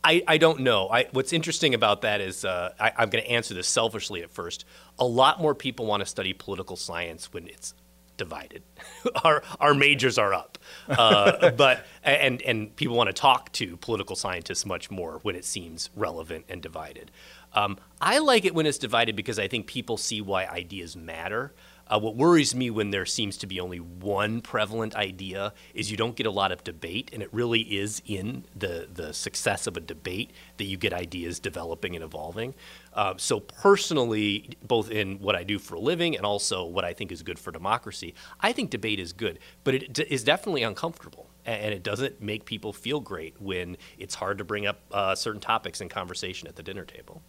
I, 0.03 0.23
I 0.27 0.37
don't 0.37 0.59
know. 0.59 0.87
I, 0.87 1.07
what's 1.11 1.33
interesting 1.33 1.73
about 1.73 2.01
that 2.03 2.21
is 2.21 2.45
uh, 2.45 2.73
I, 2.79 2.93
I'm 2.95 3.09
going 3.09 3.23
to 3.23 3.29
answer 3.29 3.53
this 3.53 3.67
selfishly 3.67 4.21
at 4.21 4.29
first. 4.29 4.65
A 4.99 5.05
lot 5.05 5.41
more 5.41 5.55
people 5.55 5.85
want 5.87 6.01
to 6.01 6.05
study 6.05 6.33
political 6.33 6.75
science 6.75 7.33
when 7.33 7.47
it's 7.47 7.73
divided. 8.17 8.63
our 9.23 9.43
our 9.59 9.73
majors 9.73 10.17
are 10.17 10.33
up, 10.33 10.57
uh, 10.89 11.51
but 11.57 11.85
and 12.03 12.41
and 12.41 12.75
people 12.75 12.95
want 12.95 13.07
to 13.07 13.13
talk 13.13 13.51
to 13.53 13.77
political 13.77 14.15
scientists 14.15 14.65
much 14.65 14.91
more 14.91 15.19
when 15.23 15.35
it 15.35 15.45
seems 15.45 15.89
relevant 15.95 16.45
and 16.49 16.61
divided. 16.61 17.11
Um, 17.53 17.77
I 18.01 18.19
like 18.19 18.45
it 18.45 18.53
when 18.53 18.65
it's 18.65 18.77
divided 18.77 19.15
because 19.15 19.39
I 19.39 19.47
think 19.47 19.67
people 19.67 19.97
see 19.97 20.21
why 20.21 20.45
ideas 20.45 20.95
matter. 20.95 21.53
Uh, 21.89 21.99
what 21.99 22.15
worries 22.15 22.53
me 22.53 22.69
when 22.69 22.91
there 22.91 23.05
seems 23.05 23.37
to 23.37 23.47
be 23.47 23.59
only 23.59 23.79
one 23.79 24.41
prevalent 24.41 24.95
idea 24.95 25.53
is 25.73 25.89
you 25.89 25.97
don't 25.97 26.15
get 26.15 26.25
a 26.25 26.31
lot 26.31 26.51
of 26.51 26.63
debate, 26.63 27.09
and 27.13 27.23
it 27.23 27.29
really 27.33 27.61
is 27.61 28.01
in 28.05 28.45
the, 28.55 28.87
the 28.93 29.13
success 29.13 29.67
of 29.67 29.77
a 29.77 29.79
debate 29.79 30.31
that 30.57 30.65
you 30.65 30.77
get 30.77 30.93
ideas 30.93 31.39
developing 31.39 31.95
and 31.95 32.03
evolving. 32.03 32.53
Uh, 32.93 33.13
so, 33.17 33.39
personally, 33.39 34.49
both 34.63 34.89
in 34.91 35.19
what 35.19 35.35
I 35.35 35.43
do 35.43 35.59
for 35.59 35.75
a 35.75 35.79
living 35.79 36.15
and 36.15 36.25
also 36.25 36.65
what 36.65 36.83
I 36.83 36.93
think 36.93 37.11
is 37.11 37.23
good 37.23 37.39
for 37.39 37.51
democracy, 37.51 38.15
I 38.41 38.51
think 38.51 38.69
debate 38.69 38.99
is 38.99 39.13
good, 39.13 39.39
but 39.63 39.75
it 39.75 39.93
d- 39.93 40.05
is 40.09 40.23
definitely 40.23 40.63
uncomfortable. 40.63 41.29
And 41.45 41.73
it 41.73 41.81
doesn't 41.81 42.21
make 42.21 42.43
people 42.43 42.73
feel 42.73 42.99
great 42.99 43.41
when 43.41 43.77
it's 43.97 44.15
hard 44.15 44.37
to 44.39 44.43
bring 44.43 44.65
up 44.65 44.81
uh, 44.91 45.15
certain 45.15 45.39
topics 45.39 45.79
in 45.79 45.87
conversation 45.87 46.45
at 46.45 46.57
the 46.57 46.63
dinner 46.63 46.83
table. 46.83 47.21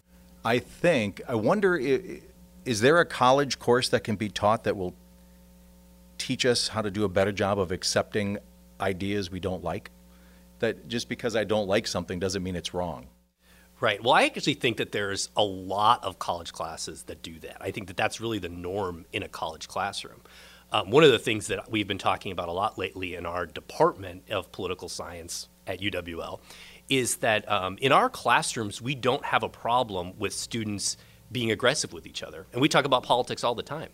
I 0.45 0.59
think, 0.59 1.21
I 1.29 1.37
wonder, 1.37 1.79
is 2.65 2.81
there 2.81 2.99
a 2.99 3.05
college 3.05 3.59
course 3.59 3.89
that 3.91 4.05
can 4.05 4.17
be 4.17 4.29
taught 4.29 4.65
that 4.65 4.77
will 4.77 4.95
teach 6.19 6.45
us 6.45 6.69
how 6.69 6.83
to 6.83 6.91
do 6.91 7.05
a 7.05 7.09
better 7.09 7.33
job 7.33 7.59
of 7.59 7.73
accepting 7.73 8.39
ideas 8.81 9.31
we 9.31 9.41
don't 9.41 9.65
like? 9.65 9.91
That 10.59 10.89
just 10.89 11.09
because 11.09 11.37
I 11.37 11.45
don't 11.45 11.69
like 11.69 11.87
something 11.87 12.19
doesn't 12.19 12.43
mean 12.43 12.57
it's 12.57 12.75
wrong. 12.75 13.07
Right. 13.81 14.03
Well, 14.03 14.13
I 14.13 14.25
actually 14.25 14.55
think 14.55 14.79
that 14.79 14.91
there's 14.91 15.29
a 15.37 15.45
lot 15.45 16.03
of 16.03 16.19
college 16.19 16.53
classes 16.53 17.05
that 17.05 17.23
do 17.23 17.39
that. 17.41 17.59
I 17.61 17.71
think 17.71 17.87
that 17.87 17.97
that's 17.97 18.21
really 18.21 18.41
the 18.41 18.49
norm 18.49 19.07
in 19.13 19.23
a 19.23 19.29
college 19.29 19.69
classroom. 19.69 20.21
Um, 20.73 20.91
one 20.91 21.05
of 21.05 21.13
the 21.13 21.19
things 21.19 21.47
that 21.47 21.71
we've 21.71 21.87
been 21.87 21.99
talking 21.99 22.33
about 22.33 22.49
a 22.49 22.53
lot 22.53 22.77
lately 22.77 23.15
in 23.15 23.25
our 23.25 23.47
department 23.47 24.25
of 24.31 24.51
political 24.51 24.89
science 24.89 25.49
at 25.67 25.81
UWL 25.81 26.41
is 26.89 27.17
that 27.17 27.51
um, 27.51 27.79
in 27.81 27.93
our 27.93 28.11
classrooms, 28.11 28.83
we 28.83 28.95
don't 28.95 29.25
have 29.25 29.43
a 29.43 29.49
problem 29.49 30.13
with 30.19 30.33
students 30.33 30.97
being 31.31 31.51
aggressive 31.51 31.93
with 31.93 32.07
each 32.07 32.23
other. 32.23 32.47
And 32.53 32.61
we 32.61 32.69
talk 32.69 32.85
about 32.85 33.03
politics 33.03 33.45
all 33.45 33.55
the 33.55 33.63
time. 33.63 33.91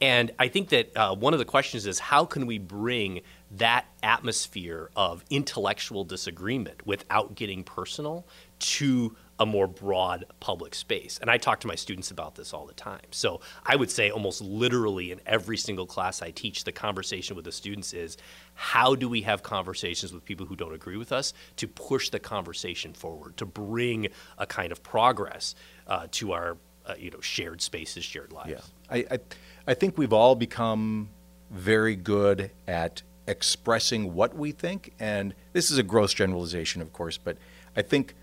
And 0.00 0.30
I 0.38 0.48
think 0.48 0.68
that 0.68 0.96
uh, 0.96 1.14
one 1.14 1.32
of 1.32 1.40
the 1.40 1.44
questions 1.44 1.86
is 1.86 1.98
how 1.98 2.24
can 2.24 2.46
we 2.46 2.58
bring 2.58 3.22
that 3.52 3.86
atmosphere 4.02 4.90
of 4.94 5.24
intellectual 5.28 6.04
disagreement 6.04 6.86
without 6.86 7.34
getting 7.34 7.64
personal 7.64 8.26
to 8.60 9.16
a 9.40 9.46
more 9.46 9.68
broad 9.68 10.24
public 10.40 10.74
space. 10.74 11.18
And 11.20 11.30
I 11.30 11.38
talk 11.38 11.60
to 11.60 11.68
my 11.68 11.76
students 11.76 12.10
about 12.10 12.34
this 12.34 12.52
all 12.52 12.66
the 12.66 12.74
time. 12.74 13.06
So 13.12 13.40
I 13.64 13.76
would 13.76 13.90
say 13.90 14.10
almost 14.10 14.40
literally 14.40 15.12
in 15.12 15.20
every 15.26 15.56
single 15.56 15.86
class 15.86 16.22
I 16.22 16.32
teach, 16.32 16.64
the 16.64 16.72
conversation 16.72 17.36
with 17.36 17.44
the 17.44 17.52
students 17.52 17.92
is 17.92 18.16
how 18.54 18.96
do 18.96 19.08
we 19.08 19.22
have 19.22 19.42
conversations 19.42 20.12
with 20.12 20.24
people 20.24 20.44
who 20.46 20.56
don't 20.56 20.74
agree 20.74 20.96
with 20.96 21.12
us 21.12 21.34
to 21.56 21.68
push 21.68 22.10
the 22.10 22.18
conversation 22.18 22.92
forward, 22.92 23.36
to 23.36 23.46
bring 23.46 24.08
a 24.38 24.46
kind 24.46 24.72
of 24.72 24.82
progress 24.82 25.54
uh, 25.86 26.08
to 26.12 26.32
our 26.32 26.56
uh, 26.88 26.94
you 26.98 27.10
know 27.10 27.20
shared 27.20 27.60
spaces, 27.60 28.04
shared 28.04 28.32
lives. 28.32 28.50
Yeah, 28.50 28.60
I, 28.90 29.04
I 29.10 29.18
I 29.66 29.74
think 29.74 29.98
we've 29.98 30.12
all 30.12 30.34
become 30.34 31.10
very 31.50 31.96
good 31.96 32.50
at 32.66 33.02
expressing 33.26 34.14
what 34.14 34.34
we 34.34 34.52
think, 34.52 34.94
and 34.98 35.34
this 35.52 35.70
is 35.70 35.78
a 35.78 35.82
gross 35.82 36.14
generalization, 36.14 36.80
of 36.82 36.92
course, 36.92 37.18
but 37.18 37.36
I 37.76 37.82
think 37.82 38.14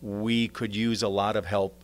we 0.00 0.48
could 0.48 0.74
use 0.74 1.02
a 1.02 1.08
lot 1.08 1.36
of 1.36 1.46
help 1.46 1.74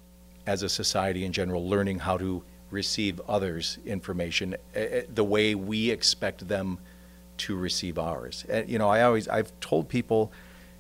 as 0.47 0.63
a 0.63 0.69
society 0.69 1.25
in 1.25 1.33
general, 1.33 1.69
learning 1.69 1.99
how 1.99 2.17
to 2.19 2.43
receive 2.71 3.21
others' 3.29 3.79
information 3.87 4.55
uh, 4.77 4.81
the 5.15 5.25
way 5.25 5.55
we 5.55 5.91
expect 5.91 6.47
them 6.49 6.79
to 7.39 7.57
receive 7.57 7.99
ours. 7.99 8.45
And, 8.49 8.69
you 8.69 8.79
know, 8.79 8.89
I 8.89 9.03
always 9.03 9.29
I've 9.29 9.53
told 9.61 9.89
people, 9.89 10.33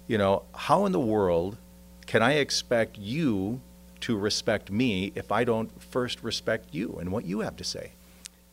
you 0.07 0.19
know, 0.19 0.43
how 0.55 0.87
in 0.87 0.93
the 0.93 1.01
world 1.01 1.57
can 2.07 2.23
I 2.23 2.35
expect 2.35 2.99
you 2.99 3.61
to 4.03 4.17
respect 4.17 4.71
me 4.71 5.13
if 5.15 5.33
I 5.33 5.45
don't 5.45 5.83
first 5.83 6.23
respect 6.23 6.75
you 6.75 6.99
and 7.01 7.11
what 7.11 7.25
you 7.25 7.41
have 7.41 7.57
to 7.57 7.65
say? 7.65 7.93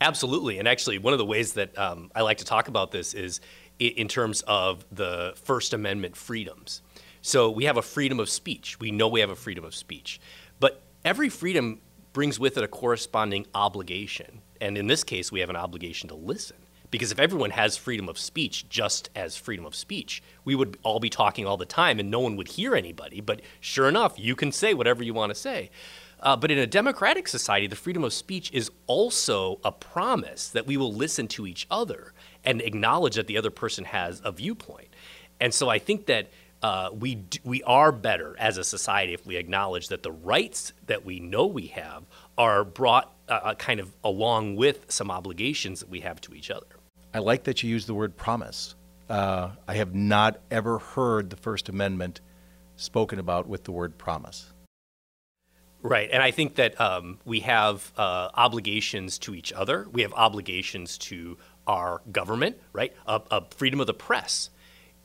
Absolutely, 0.02 0.60
and 0.60 0.68
actually, 0.68 0.98
one 0.98 1.14
of 1.14 1.20
the 1.20 1.26
ways 1.26 1.54
that 1.54 1.78
um, 1.78 2.12
I 2.14 2.22
like 2.22 2.40
to 2.40 2.46
talk 2.46 2.68
about 2.68 2.92
this 2.92 3.14
is 3.14 3.40
in 3.80 4.08
terms 4.08 4.42
of 4.48 4.86
the 4.92 5.34
First 5.36 5.74
Amendment 5.74 6.16
freedoms. 6.16 6.82
So 7.22 7.50
we 7.50 7.66
have 7.66 7.78
a 7.78 7.82
freedom 7.82 8.20
of 8.20 8.30
speech. 8.30 8.80
We 8.80 8.92
know 8.92 9.08
we 9.08 9.22
have 9.22 9.30
a 9.30 9.36
freedom 9.36 9.64
of 9.64 9.74
speech. 9.74 10.20
But 10.60 10.82
every 11.04 11.30
freedom 11.30 11.82
brings 12.14 12.40
with 12.40 12.58
it 12.58 12.64
a 12.64 12.68
corresponding 12.68 13.46
obligation. 13.56 14.42
And 14.62 14.78
in 14.78 14.88
this 14.88 15.04
case, 15.04 15.32
we 15.32 15.40
have 15.40 15.50
an 15.50 15.56
obligation 15.56 16.08
to 16.10 16.16
listen. 16.16 16.58
Because 16.96 17.12
if 17.12 17.20
everyone 17.20 17.50
has 17.50 17.76
freedom 17.76 18.08
of 18.08 18.18
speech 18.18 18.70
just 18.70 19.10
as 19.18 19.36
freedom 19.36 19.66
of 19.66 19.76
speech, 19.76 20.24
we 20.46 20.56
would 20.56 20.78
all 20.82 21.02
be 21.02 21.10
talking 21.10 21.46
all 21.46 21.58
the 21.58 21.66
time 21.66 22.00
and 22.00 22.10
no 22.10 22.22
one 22.22 22.38
would 22.38 22.48
hear 22.48 22.74
anybody. 22.74 23.20
But 23.20 23.42
sure 23.60 23.90
enough, 23.90 24.18
you 24.18 24.34
can 24.34 24.54
say 24.54 24.74
whatever 24.74 25.04
you 25.04 25.14
want 25.14 25.30
to 25.32 25.36
say. 25.36 25.72
Uh, 26.22 26.38
but 26.38 26.52
in 26.52 26.58
a 26.58 26.66
democratic 26.66 27.28
society, 27.28 27.68
the 27.68 27.76
freedom 27.76 28.06
of 28.06 28.14
speech 28.14 28.50
is 28.54 28.72
also 28.88 29.60
a 29.66 29.74
promise 29.74 30.48
that 30.48 30.66
we 30.68 30.78
will 30.78 30.94
listen 30.94 31.28
to 31.28 31.46
each 31.46 31.68
other 31.70 32.14
and 32.46 32.62
acknowledge 32.62 33.16
that 33.16 33.28
the 33.28 33.38
other 33.38 33.52
person 33.52 33.84
has 33.84 34.22
a 34.24 34.32
viewpoint. 34.32 34.88
And 35.42 35.54
so 35.54 35.68
I 35.68 35.80
think 35.80 36.06
that 36.06 36.30
uh, 36.64 36.92
we 36.94 37.26
we 37.44 37.62
are 37.64 37.92
better 37.92 38.38
as 38.40 38.58
a 38.58 38.64
society 38.64 39.14
if 39.14 39.26
we 39.26 39.36
acknowledge 39.36 39.90
that 39.90 40.02
the 40.02 40.14
rights 40.14 40.72
that 40.88 41.04
we 41.04 41.20
know 41.20 41.46
we 41.46 41.68
have 41.68 42.06
are 42.38 42.64
brought 42.64 43.14
uh, 43.28 43.34
uh, 43.44 43.56
kind 43.56 43.82
of 43.82 43.94
along 44.02 44.56
with 44.56 44.86
some 44.88 45.12
obligations 45.12 45.82
that 45.82 45.90
we 45.90 46.00
have 46.00 46.22
to 46.22 46.34
each 46.34 46.50
other. 46.50 46.68
I 47.16 47.20
like 47.20 47.46
that 47.46 47.64
you 47.64 47.70
use 47.70 47.86
the 47.86 47.94
word 47.94 48.18
promise. 48.18 48.76
Uh, 49.10 49.52
I 49.70 49.76
have 49.76 49.96
not 49.96 50.42
ever 50.52 50.80
heard 50.80 51.30
the 51.30 51.38
First 51.38 51.70
Amendment 51.70 52.20
spoken 52.76 53.20
about 53.20 53.48
with 53.48 53.64
the 53.64 53.72
word 53.72 53.98
promise. 53.98 54.52
Right, 55.82 56.10
and 56.12 56.22
I 56.22 56.32
think 56.32 56.56
that 56.56 56.78
um, 56.82 57.20
we 57.24 57.40
have 57.40 57.94
uh, 57.96 58.32
obligations 58.34 59.18
to 59.20 59.34
each 59.34 59.54
other. 59.54 59.88
We 59.94 60.02
have 60.02 60.12
obligations 60.12 60.98
to 60.98 61.38
our 61.66 62.02
government. 62.12 62.58
Right, 62.74 62.92
a, 63.08 63.22
a 63.32 63.46
freedom 63.50 63.80
of 63.80 63.88
the 63.88 63.94
press 63.94 64.50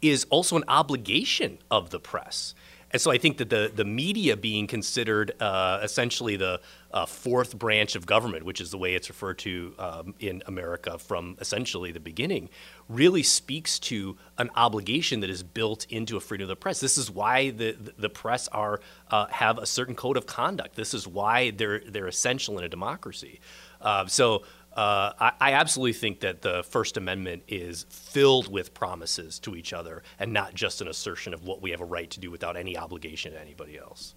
is 0.03 0.27
also 0.31 0.57
an 0.57 0.65
obligation 0.67 1.59
of 1.71 1.91
the 1.91 2.01
press. 2.01 2.57
And 2.93 3.01
so 3.01 3.11
I 3.11 3.19
think 3.19 3.39
that 3.39 3.51
the, 3.51 3.71
the 3.73 3.85
media 3.85 4.37
being 4.37 4.67
considered 4.67 5.33
uh, 5.41 5.81
essentially 5.83 6.37
the 6.37 6.61
uh, 6.93 7.07
fourth 7.07 7.57
branch 7.57 7.95
of 7.95 8.05
government, 8.05 8.45
which 8.45 8.61
is 8.61 8.73
the 8.73 8.79
way 8.79 8.95
it's 8.95 9.09
referred 9.09 9.39
to 9.39 9.75
um, 9.79 10.15
in 10.19 10.43
America 10.47 10.99
from 10.99 11.37
essentially 11.41 11.93
the 11.93 12.01
beginning, 12.01 12.49
really 12.89 13.23
speaks 13.23 13.79
to 13.79 14.17
an 14.39 14.51
obligation 14.57 15.21
that 15.21 15.31
is 15.31 15.45
built 15.45 15.87
into 15.89 16.17
a 16.17 16.21
freedom 16.21 16.45
of 16.45 16.49
the 16.49 16.57
press. 16.57 16.81
This 16.81 16.99
is 16.99 17.11
why 17.11 17.51
the, 17.51 17.77
the 17.97 18.11
press 18.11 18.49
are 18.49 18.81
uh, 19.11 19.27
have 19.27 19.59
a 19.59 19.67
certain 19.67 19.95
code 19.95 20.17
of 20.17 20.27
conduct. 20.27 20.75
This 20.75 20.93
is 20.93 21.07
why 21.07 21.51
they're, 21.51 21.81
they're 21.87 22.09
essential 22.09 22.59
in 22.59 22.65
a 22.65 22.69
democracy. 22.69 23.39
Uh, 23.81 24.07
so 24.07 24.43
uh, 24.77 25.13
I, 25.19 25.33
I, 25.41 25.53
absolutely 25.55 25.95
think 25.95 26.21
that 26.21 26.43
the 26.43 26.63
First 26.63 26.97
Amendment 26.97 27.43
is 27.49 27.87
filled 27.91 28.51
with 28.51 28.73
promises 28.73 29.41
to 29.41 29.57
each 29.57 29.73
other 29.73 30.05
and 30.19 30.33
not 30.33 30.55
just 30.55 30.81
an 30.81 30.87
assertion 30.87 31.35
of 31.35 31.43
what 31.43 31.61
we 31.61 31.73
have 31.73 31.81
a 31.81 31.85
right 31.85 32.09
to 32.11 32.21
do 32.21 32.31
without 32.31 32.57
any 32.57 32.79
obligation 32.79 33.33
to 33.33 33.41
anybody 33.41 33.77
else. 33.77 34.15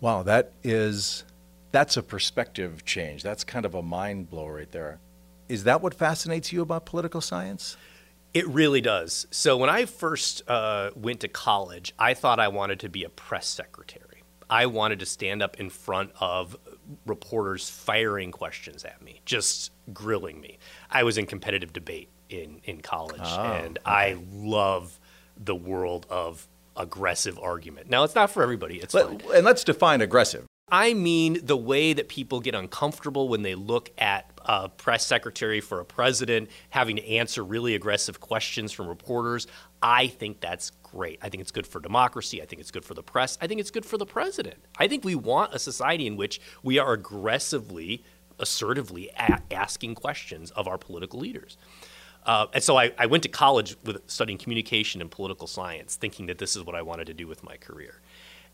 Wow, 0.00 0.22
that 0.22 0.52
is 0.64 1.24
that's 1.72 1.98
a 1.98 2.02
perspective 2.02 2.86
change. 2.86 3.22
That's 3.22 3.44
kind 3.44 3.66
of 3.66 3.74
a 3.74 3.82
mind 3.82 4.30
blow 4.30 4.46
right 4.48 4.70
there. 4.70 4.98
Is 5.48 5.64
that 5.64 5.82
what 5.82 5.92
fascinates 5.92 6.52
you 6.52 6.62
about 6.62 6.86
political 6.86 7.20
science? 7.20 7.76
It 8.32 8.48
really 8.48 8.80
does. 8.80 9.26
So 9.30 9.56
when 9.56 9.70
I 9.70 9.84
first 9.84 10.42
uh, 10.48 10.90
went 10.94 11.20
to 11.20 11.28
college, 11.28 11.92
I 11.98 12.14
thought 12.14 12.40
I 12.40 12.48
wanted 12.48 12.80
to 12.80 12.88
be 12.88 13.04
a 13.04 13.08
press 13.08 13.46
secretary. 13.46 14.22
I 14.48 14.66
wanted 14.66 15.00
to 15.00 15.06
stand 15.06 15.42
up 15.42 15.58
in 15.58 15.70
front 15.70 16.12
of 16.20 16.56
reporters 17.06 17.68
firing 17.68 18.30
questions 18.32 18.84
at 18.84 19.02
me, 19.02 19.20
just 19.24 19.72
grilling 19.92 20.40
me. 20.40 20.58
I 20.90 21.02
was 21.02 21.18
in 21.18 21.26
competitive 21.26 21.72
debate 21.72 22.08
in, 22.28 22.60
in 22.64 22.80
college, 22.80 23.20
Oh, 23.22 23.42
and 23.42 23.78
I 23.84 24.16
love 24.32 24.98
the 25.36 25.54
world 25.54 26.06
of 26.10 26.48
aggressive 26.76 27.38
argument. 27.38 27.88
Now, 27.88 28.04
it's 28.04 28.14
not 28.14 28.30
for 28.30 28.42
everybody. 28.42 28.76
It's. 28.76 28.94
Let, 28.94 29.24
and 29.34 29.44
let's 29.44 29.64
define 29.64 30.00
aggressive. 30.00 30.44
I 30.68 30.94
mean 30.94 31.38
the 31.44 31.56
way 31.56 31.92
that 31.92 32.08
people 32.08 32.40
get 32.40 32.54
uncomfortable 32.56 33.28
when 33.28 33.42
they 33.42 33.54
look 33.54 33.90
at 33.98 34.35
a 34.46 34.68
press 34.68 35.04
secretary 35.04 35.60
for 35.60 35.80
a 35.80 35.84
president 35.84 36.48
having 36.70 36.96
to 36.96 37.06
answer 37.06 37.44
really 37.44 37.74
aggressive 37.74 38.20
questions 38.20 38.72
from 38.72 38.88
reporters. 38.88 39.46
I 39.82 40.06
think 40.06 40.40
that's 40.40 40.70
great. 40.82 41.18
I 41.20 41.28
think 41.28 41.40
it's 41.40 41.50
good 41.50 41.66
for 41.66 41.80
democracy. 41.80 42.40
I 42.40 42.46
think 42.46 42.60
it's 42.60 42.70
good 42.70 42.84
for 42.84 42.94
the 42.94 43.02
press. 43.02 43.36
I 43.40 43.46
think 43.46 43.60
it's 43.60 43.70
good 43.70 43.84
for 43.84 43.98
the 43.98 44.06
president. 44.06 44.56
I 44.78 44.88
think 44.88 45.04
we 45.04 45.14
want 45.14 45.52
a 45.52 45.58
society 45.58 46.06
in 46.06 46.16
which 46.16 46.40
we 46.62 46.78
are 46.78 46.92
aggressively, 46.92 48.04
assertively 48.38 49.10
a- 49.18 49.42
asking 49.50 49.96
questions 49.96 50.50
of 50.52 50.66
our 50.68 50.78
political 50.78 51.20
leaders. 51.20 51.58
Uh, 52.24 52.46
and 52.52 52.62
so 52.62 52.76
I, 52.76 52.92
I 52.98 53.06
went 53.06 53.22
to 53.22 53.28
college 53.28 53.76
with 53.84 54.02
studying 54.08 54.38
communication 54.38 55.00
and 55.00 55.10
political 55.10 55.46
science, 55.46 55.94
thinking 55.94 56.26
that 56.26 56.38
this 56.38 56.56
is 56.56 56.64
what 56.64 56.74
I 56.74 56.82
wanted 56.82 57.06
to 57.06 57.14
do 57.14 57.26
with 57.28 57.44
my 57.44 57.56
career. 57.56 58.00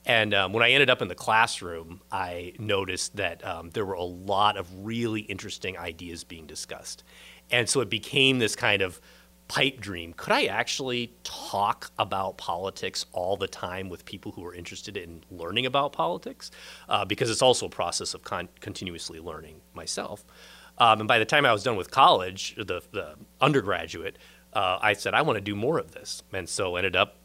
And 0.04 0.34
um, 0.34 0.52
when 0.52 0.62
I 0.62 0.70
ended 0.70 0.90
up 0.90 1.00
in 1.00 1.08
the 1.08 1.14
classroom, 1.14 2.00
I 2.10 2.54
noticed 2.58 3.16
that 3.16 3.44
um, 3.46 3.70
there 3.70 3.84
were 3.84 3.94
a 3.94 4.02
lot 4.02 4.56
of 4.56 4.66
really 4.84 5.20
interesting 5.20 5.78
ideas 5.78 6.24
being 6.24 6.46
discussed. 6.46 7.04
And 7.50 7.68
so 7.68 7.80
it 7.80 7.90
became 7.90 8.38
this 8.38 8.56
kind 8.56 8.82
of 8.82 9.00
pipe 9.46 9.80
dream. 9.80 10.14
Could 10.14 10.32
I 10.32 10.44
actually 10.44 11.12
talk 11.22 11.92
about 11.98 12.38
politics 12.38 13.06
all 13.12 13.36
the 13.36 13.46
time 13.46 13.88
with 13.88 14.04
people 14.04 14.32
who 14.32 14.44
are 14.44 14.54
interested 14.54 14.96
in 14.96 15.22
learning 15.30 15.66
about 15.66 15.92
politics? 15.92 16.50
Uh, 16.88 17.04
because 17.04 17.30
it's 17.30 17.42
also 17.42 17.66
a 17.66 17.70
process 17.70 18.14
of 18.14 18.22
con- 18.22 18.48
continuously 18.60 19.20
learning 19.20 19.60
myself. 19.74 20.24
Um, 20.78 21.00
and 21.00 21.08
by 21.08 21.18
the 21.18 21.24
time 21.24 21.44
I 21.44 21.52
was 21.52 21.62
done 21.62 21.76
with 21.76 21.90
college, 21.90 22.54
the, 22.56 22.82
the 22.92 23.14
undergraduate, 23.40 24.16
uh, 24.54 24.78
I 24.80 24.94
said, 24.94 25.14
I 25.14 25.22
want 25.22 25.36
to 25.36 25.42
do 25.42 25.54
more 25.54 25.78
of 25.78 25.92
this. 25.92 26.22
And 26.32 26.48
so 26.48 26.76
ended 26.76 26.96
up 26.96 27.16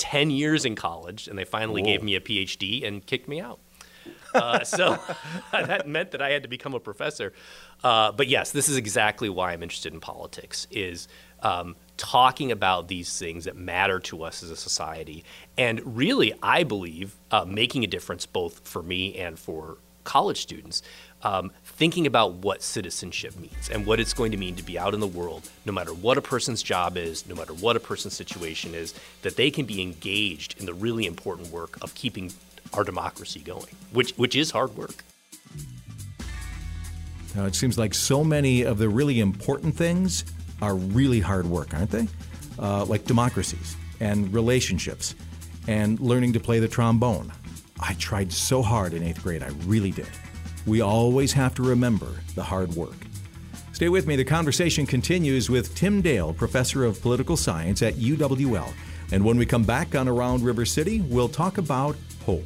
10 0.00 0.30
years 0.30 0.64
in 0.64 0.74
college, 0.74 1.28
and 1.28 1.38
they 1.38 1.44
finally 1.44 1.82
gave 1.82 2.02
me 2.02 2.14
a 2.14 2.20
PhD 2.20 2.86
and 2.86 3.04
kicked 3.04 3.28
me 3.28 3.38
out. 3.38 3.60
Uh, 4.34 4.64
so 4.64 4.98
that 5.52 5.86
meant 5.86 6.10
that 6.12 6.22
I 6.22 6.30
had 6.30 6.42
to 6.42 6.48
become 6.48 6.72
a 6.72 6.80
professor. 6.80 7.34
Uh, 7.84 8.10
but 8.10 8.26
yes, 8.26 8.50
this 8.50 8.68
is 8.68 8.78
exactly 8.78 9.28
why 9.28 9.52
I'm 9.52 9.62
interested 9.62 9.92
in 9.92 10.00
politics, 10.00 10.66
is 10.70 11.06
um, 11.42 11.76
talking 11.98 12.50
about 12.50 12.88
these 12.88 13.18
things 13.18 13.44
that 13.44 13.56
matter 13.56 14.00
to 14.00 14.24
us 14.24 14.42
as 14.42 14.50
a 14.50 14.56
society. 14.56 15.22
And 15.58 15.96
really, 15.96 16.32
I 16.42 16.64
believe 16.64 17.16
uh, 17.30 17.44
making 17.44 17.84
a 17.84 17.86
difference 17.86 18.24
both 18.24 18.66
for 18.66 18.82
me 18.82 19.16
and 19.16 19.38
for 19.38 19.76
college 20.04 20.40
students, 20.40 20.82
um, 21.22 21.50
thinking 21.64 22.06
about 22.06 22.34
what 22.34 22.62
citizenship 22.62 23.38
means 23.38 23.68
and 23.70 23.86
what 23.86 24.00
it's 24.00 24.14
going 24.14 24.32
to 24.32 24.36
mean 24.36 24.56
to 24.56 24.62
be 24.62 24.78
out 24.78 24.94
in 24.94 25.00
the 25.00 25.06
world, 25.06 25.50
no 25.64 25.72
matter 25.72 25.92
what 25.92 26.18
a 26.18 26.22
person's 26.22 26.62
job 26.62 26.96
is, 26.96 27.26
no 27.26 27.34
matter 27.34 27.54
what 27.54 27.76
a 27.76 27.80
person's 27.80 28.14
situation 28.14 28.74
is, 28.74 28.94
that 29.22 29.36
they 29.36 29.50
can 29.50 29.66
be 29.66 29.82
engaged 29.82 30.58
in 30.58 30.66
the 30.66 30.74
really 30.74 31.06
important 31.06 31.48
work 31.48 31.82
of 31.82 31.94
keeping 31.94 32.32
our 32.72 32.84
democracy 32.84 33.40
going, 33.40 33.74
which, 33.92 34.12
which 34.12 34.36
is 34.36 34.50
hard 34.50 34.76
work. 34.76 35.04
Now, 37.34 37.46
it 37.46 37.54
seems 37.54 37.78
like 37.78 37.94
so 37.94 38.24
many 38.24 38.62
of 38.62 38.78
the 38.78 38.88
really 38.88 39.20
important 39.20 39.76
things 39.76 40.24
are 40.60 40.74
really 40.74 41.20
hard 41.20 41.46
work, 41.46 41.74
aren't 41.74 41.90
they? 41.90 42.08
Uh, 42.58 42.84
like 42.84 43.04
democracies 43.04 43.76
and 44.00 44.32
relationships 44.32 45.14
and 45.68 46.00
learning 46.00 46.32
to 46.32 46.40
play 46.40 46.58
the 46.58 46.68
trombone. 46.68 47.32
I 47.78 47.94
tried 47.94 48.32
so 48.32 48.62
hard 48.62 48.94
in 48.94 49.02
eighth 49.02 49.22
grade, 49.22 49.42
I 49.42 49.48
really 49.64 49.90
did. 49.90 50.08
We 50.70 50.82
always 50.82 51.32
have 51.32 51.52
to 51.56 51.64
remember 51.64 52.06
the 52.36 52.44
hard 52.44 52.72
work. 52.74 52.94
Stay 53.72 53.88
with 53.88 54.06
me. 54.06 54.14
The 54.14 54.24
conversation 54.24 54.86
continues 54.86 55.50
with 55.50 55.74
Tim 55.74 56.00
Dale, 56.00 56.32
professor 56.32 56.84
of 56.84 57.02
political 57.02 57.36
science 57.36 57.82
at 57.82 57.94
UWL. 57.94 58.72
And 59.10 59.24
when 59.24 59.36
we 59.36 59.46
come 59.46 59.64
back 59.64 59.96
on 59.96 60.06
Around 60.06 60.44
River 60.44 60.64
City, 60.64 61.00
we'll 61.00 61.28
talk 61.28 61.58
about 61.58 61.96
hope. 62.24 62.44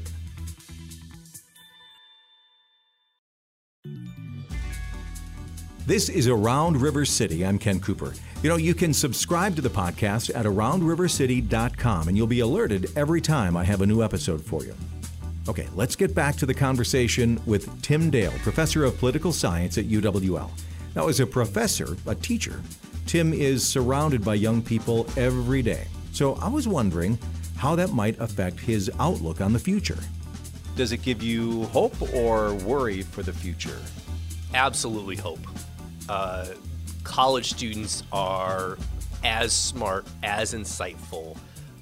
This 5.87 6.09
is 6.09 6.26
Around 6.26 6.81
River 6.81 7.04
City. 7.04 7.45
I'm 7.45 7.59
Ken 7.59 7.78
Cooper. 7.78 8.14
You 8.43 8.49
know, 8.49 8.57
you 8.57 8.73
can 8.73 8.95
subscribe 8.95 9.54
to 9.57 9.61
the 9.61 9.69
podcast 9.69 10.35
at 10.35 10.47
aroundrivercity.com 10.47 12.09
and 12.09 12.16
you'll 12.16 12.26
be 12.26 12.40
alerted 12.40 12.90
every 12.97 13.21
time 13.21 13.54
I 13.54 13.64
have 13.64 13.83
a 13.83 13.87
new 13.87 14.02
episode 14.02 14.43
for 14.43 14.64
you. 14.64 14.75
Okay, 15.49 15.69
let's 15.75 15.95
get 15.95 16.15
back 16.15 16.37
to 16.37 16.47
the 16.47 16.55
conversation 16.55 17.41
with 17.45 17.83
Tim 17.83 18.11
Dale, 18.11 18.33
professor 18.43 18.85
of 18.85 18.99
political 18.99 19.33
science 19.33 19.77
at 19.77 19.85
UWL. 19.87 20.51
Now, 20.97 21.09
as 21.09 21.21
a 21.21 21.27
professor, 21.27 21.97
a 22.07 22.15
teacher, 22.15 22.63
Tim 23.07 23.35
is 23.35 23.67
surrounded 23.67 24.25
by 24.25 24.35
young 24.35 24.63
people 24.63 25.07
every 25.17 25.61
day. 25.61 25.87
So 26.13 26.35
I 26.37 26.49
was 26.49 26.67
wondering 26.67 27.19
how 27.57 27.76
that 27.76 27.93
might 27.93 28.19
affect 28.21 28.59
his 28.61 28.91
outlook 28.99 29.41
on 29.41 29.52
the 29.52 29.59
future. 29.59 29.99
Does 30.76 30.93
it 30.93 31.02
give 31.02 31.23
you 31.23 31.65
hope 31.67 31.95
or 32.15 32.54
worry 32.54 33.02
for 33.02 33.23
the 33.23 33.33
future? 33.33 33.78
absolutely 34.54 35.17
hope. 35.17 35.41
Uh, 36.09 36.47
college 37.02 37.50
students 37.50 38.02
are 38.13 38.78
as 39.25 39.52
smart, 39.52 40.07
as 40.23 40.54
insightful, 40.54 41.37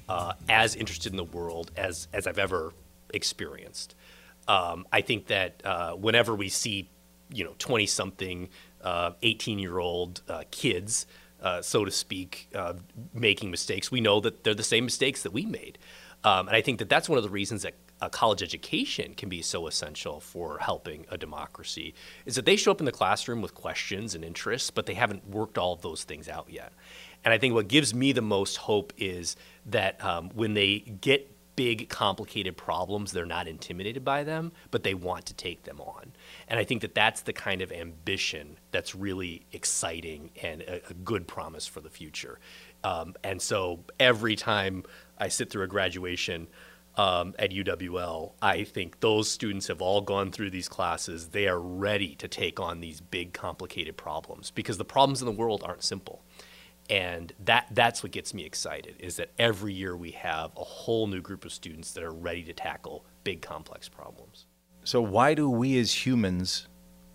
uh, 0.09 0.33
as 0.49 0.75
interested 0.75 1.13
in 1.13 1.17
the 1.17 1.23
world 1.23 1.71
as, 1.77 2.07
as 2.13 2.27
I've 2.27 2.39
ever 2.39 2.73
experienced. 3.13 3.95
Um, 4.47 4.85
I 4.91 5.01
think 5.01 5.27
that 5.27 5.61
uh, 5.63 5.91
whenever 5.91 6.35
we 6.35 6.49
see, 6.49 6.89
you 7.31 7.43
know, 7.45 7.53
20 7.59 7.85
something, 7.85 8.49
18 9.21 9.59
year 9.59 9.79
old 9.79 10.21
kids, 10.51 11.05
uh, 11.43 11.61
so 11.61 11.83
to 11.83 11.91
speak, 11.91 12.47
uh, 12.55 12.73
making 13.13 13.51
mistakes, 13.51 13.91
we 13.91 14.01
know 14.01 14.19
that 14.21 14.43
they're 14.43 14.55
the 14.55 14.63
same 14.63 14.85
mistakes 14.85 15.23
that 15.23 15.33
we 15.33 15.45
made. 15.45 15.77
Um, 16.23 16.47
and 16.47 16.55
I 16.55 16.61
think 16.61 16.79
that 16.79 16.87
that's 16.87 17.09
one 17.09 17.17
of 17.17 17.23
the 17.23 17.29
reasons 17.29 17.63
that 17.63 17.73
a 18.01 18.09
college 18.09 18.41
education 18.41 19.13
can 19.13 19.29
be 19.29 19.41
so 19.41 19.67
essential 19.67 20.19
for 20.19 20.57
helping 20.59 21.05
a 21.09 21.17
democracy 21.17 21.93
is 22.25 22.35
that 22.35 22.45
they 22.45 22.55
show 22.55 22.71
up 22.71 22.79
in 22.79 22.85
the 22.85 22.91
classroom 22.91 23.41
with 23.41 23.53
questions 23.53 24.15
and 24.15 24.23
interests, 24.23 24.71
but 24.71 24.85
they 24.85 24.93
haven't 24.93 25.27
worked 25.27 25.57
all 25.57 25.73
of 25.73 25.81
those 25.81 26.03
things 26.03 26.29
out 26.29 26.47
yet. 26.49 26.73
And 27.25 27.33
I 27.33 27.37
think 27.37 27.53
what 27.53 27.67
gives 27.67 27.93
me 27.93 28.11
the 28.11 28.21
most 28.21 28.57
hope 28.57 28.93
is 28.97 29.35
that 29.65 30.03
um, 30.03 30.29
when 30.33 30.53
they 30.53 30.79
get 30.79 31.29
big, 31.55 31.89
complicated 31.89 32.57
problems, 32.57 33.11
they're 33.11 33.25
not 33.25 33.47
intimidated 33.47 34.03
by 34.03 34.23
them, 34.23 34.51
but 34.71 34.83
they 34.83 34.93
want 34.93 35.25
to 35.27 35.33
take 35.33 35.63
them 35.63 35.79
on. 35.79 36.13
And 36.47 36.59
I 36.59 36.63
think 36.63 36.81
that 36.81 36.95
that's 36.95 37.21
the 37.21 37.33
kind 37.33 37.61
of 37.61 37.71
ambition 37.71 38.57
that's 38.71 38.95
really 38.95 39.45
exciting 39.51 40.31
and 40.41 40.61
a, 40.61 40.89
a 40.89 40.93
good 40.93 41.27
promise 41.27 41.67
for 41.67 41.81
the 41.81 41.89
future. 41.89 42.39
Um, 42.83 43.15
and 43.23 43.41
so 43.41 43.81
every 43.99 44.35
time 44.35 44.83
I 45.17 45.27
sit 45.27 45.49
through 45.49 45.63
a 45.63 45.67
graduation, 45.67 46.47
um, 46.95 47.33
at 47.39 47.51
UWL, 47.51 48.33
I 48.41 48.63
think 48.63 48.99
those 48.99 49.29
students 49.29 49.67
have 49.67 49.81
all 49.81 50.01
gone 50.01 50.31
through 50.31 50.51
these 50.51 50.69
classes. 50.69 51.29
They 51.29 51.47
are 51.47 51.59
ready 51.59 52.15
to 52.15 52.27
take 52.27 52.59
on 52.59 52.81
these 52.81 53.01
big, 53.01 53.33
complicated 53.33 53.97
problems 53.97 54.51
because 54.51 54.77
the 54.77 54.85
problems 54.85 55.21
in 55.21 55.25
the 55.25 55.31
world 55.31 55.63
aren't 55.65 55.83
simple. 55.83 56.23
And 56.89 57.33
that, 57.45 57.67
that's 57.71 58.03
what 58.03 58.11
gets 58.11 58.33
me 58.33 58.45
excited 58.45 58.95
is 58.99 59.15
that 59.15 59.31
every 59.39 59.73
year 59.73 59.95
we 59.95 60.11
have 60.11 60.51
a 60.57 60.63
whole 60.63 61.07
new 61.07 61.21
group 61.21 61.45
of 61.45 61.53
students 61.53 61.91
that 61.93 62.03
are 62.03 62.11
ready 62.11 62.43
to 62.43 62.53
tackle 62.53 63.05
big, 63.23 63.41
complex 63.41 63.87
problems. 63.87 64.45
So, 64.83 65.01
why 65.01 65.33
do 65.33 65.49
we 65.49 65.79
as 65.79 66.05
humans 66.05 66.67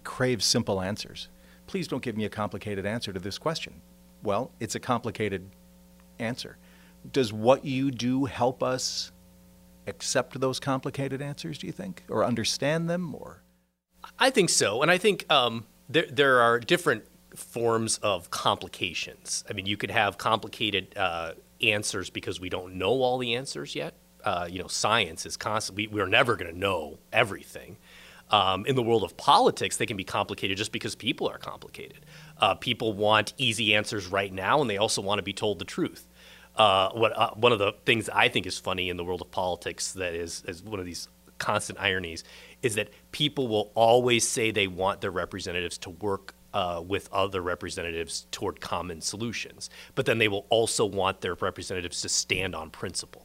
crave 0.04 0.42
simple 0.42 0.80
answers? 0.80 1.28
Please 1.66 1.86
don't 1.86 2.02
give 2.02 2.16
me 2.16 2.24
a 2.24 2.30
complicated 2.30 2.86
answer 2.86 3.12
to 3.12 3.20
this 3.20 3.36
question. 3.36 3.82
Well, 4.22 4.52
it's 4.58 4.74
a 4.74 4.80
complicated 4.80 5.50
answer. 6.18 6.56
Does 7.12 7.30
what 7.30 7.64
you 7.64 7.90
do 7.90 8.24
help 8.24 8.62
us 8.62 9.12
accept 9.86 10.40
those 10.40 10.58
complicated 10.60 11.20
answers, 11.20 11.58
do 11.58 11.66
you 11.66 11.72
think? 11.72 12.04
Or 12.08 12.24
understand 12.24 12.88
them? 12.88 13.14
Or 13.14 13.42
I 14.18 14.30
think 14.30 14.50
so. 14.50 14.82
And 14.82 14.90
I 14.90 14.98
think 14.98 15.30
um, 15.30 15.66
there, 15.88 16.06
there 16.10 16.40
are 16.40 16.58
different 16.58 17.04
forms 17.34 17.98
of 17.98 18.30
complications. 18.30 19.44
I 19.48 19.52
mean, 19.52 19.66
you 19.66 19.76
could 19.76 19.90
have 19.90 20.18
complicated 20.18 20.96
uh, 20.96 21.32
answers 21.62 22.10
because 22.10 22.40
we 22.40 22.48
don't 22.48 22.74
know 22.74 23.02
all 23.02 23.18
the 23.18 23.34
answers 23.34 23.74
yet. 23.74 23.94
Uh, 24.24 24.46
you 24.50 24.60
know, 24.60 24.66
science 24.66 25.24
is 25.26 25.36
constantly, 25.36 25.86
we're 25.86 26.06
never 26.06 26.36
going 26.36 26.52
to 26.52 26.58
know 26.58 26.98
everything. 27.12 27.76
Um, 28.30 28.66
in 28.66 28.76
the 28.76 28.82
world 28.82 29.04
of 29.04 29.16
politics, 29.16 29.78
they 29.78 29.86
can 29.86 29.96
be 29.96 30.04
complicated 30.04 30.58
just 30.58 30.72
because 30.72 30.94
people 30.94 31.28
are 31.28 31.38
complicated. 31.38 32.04
Uh, 32.36 32.54
people 32.54 32.92
want 32.92 33.32
easy 33.38 33.74
answers 33.74 34.06
right 34.06 34.32
now, 34.32 34.60
and 34.60 34.68
they 34.68 34.76
also 34.76 35.00
want 35.00 35.18
to 35.18 35.22
be 35.22 35.32
told 35.32 35.58
the 35.58 35.64
truth. 35.64 36.06
Uh, 36.56 36.90
what 36.90 37.16
uh, 37.16 37.30
one 37.34 37.52
of 37.52 37.58
the 37.58 37.72
things 37.86 38.10
I 38.10 38.28
think 38.28 38.44
is 38.44 38.58
funny 38.58 38.90
in 38.90 38.96
the 38.96 39.04
world 39.04 39.22
of 39.22 39.30
politics 39.30 39.92
that 39.92 40.14
is, 40.14 40.42
is 40.46 40.62
one 40.62 40.80
of 40.80 40.84
these 40.84 41.08
constant 41.38 41.78
ironies 41.78 42.24
is 42.62 42.74
that 42.74 42.90
people 43.12 43.48
will 43.48 43.70
always 43.74 44.26
say 44.28 44.50
they 44.50 44.66
want 44.66 45.00
their 45.00 45.12
representatives 45.12 45.78
to 45.78 45.90
work 45.90 46.34
uh, 46.54 46.82
with 46.86 47.08
other 47.12 47.40
representatives 47.42 48.26
toward 48.30 48.60
common 48.60 49.00
solutions, 49.00 49.68
but 49.94 50.06
then 50.06 50.18
they 50.18 50.28
will 50.28 50.46
also 50.48 50.84
want 50.84 51.20
their 51.20 51.34
representatives 51.34 52.00
to 52.02 52.08
stand 52.08 52.54
on 52.54 52.70
principle. 52.70 53.24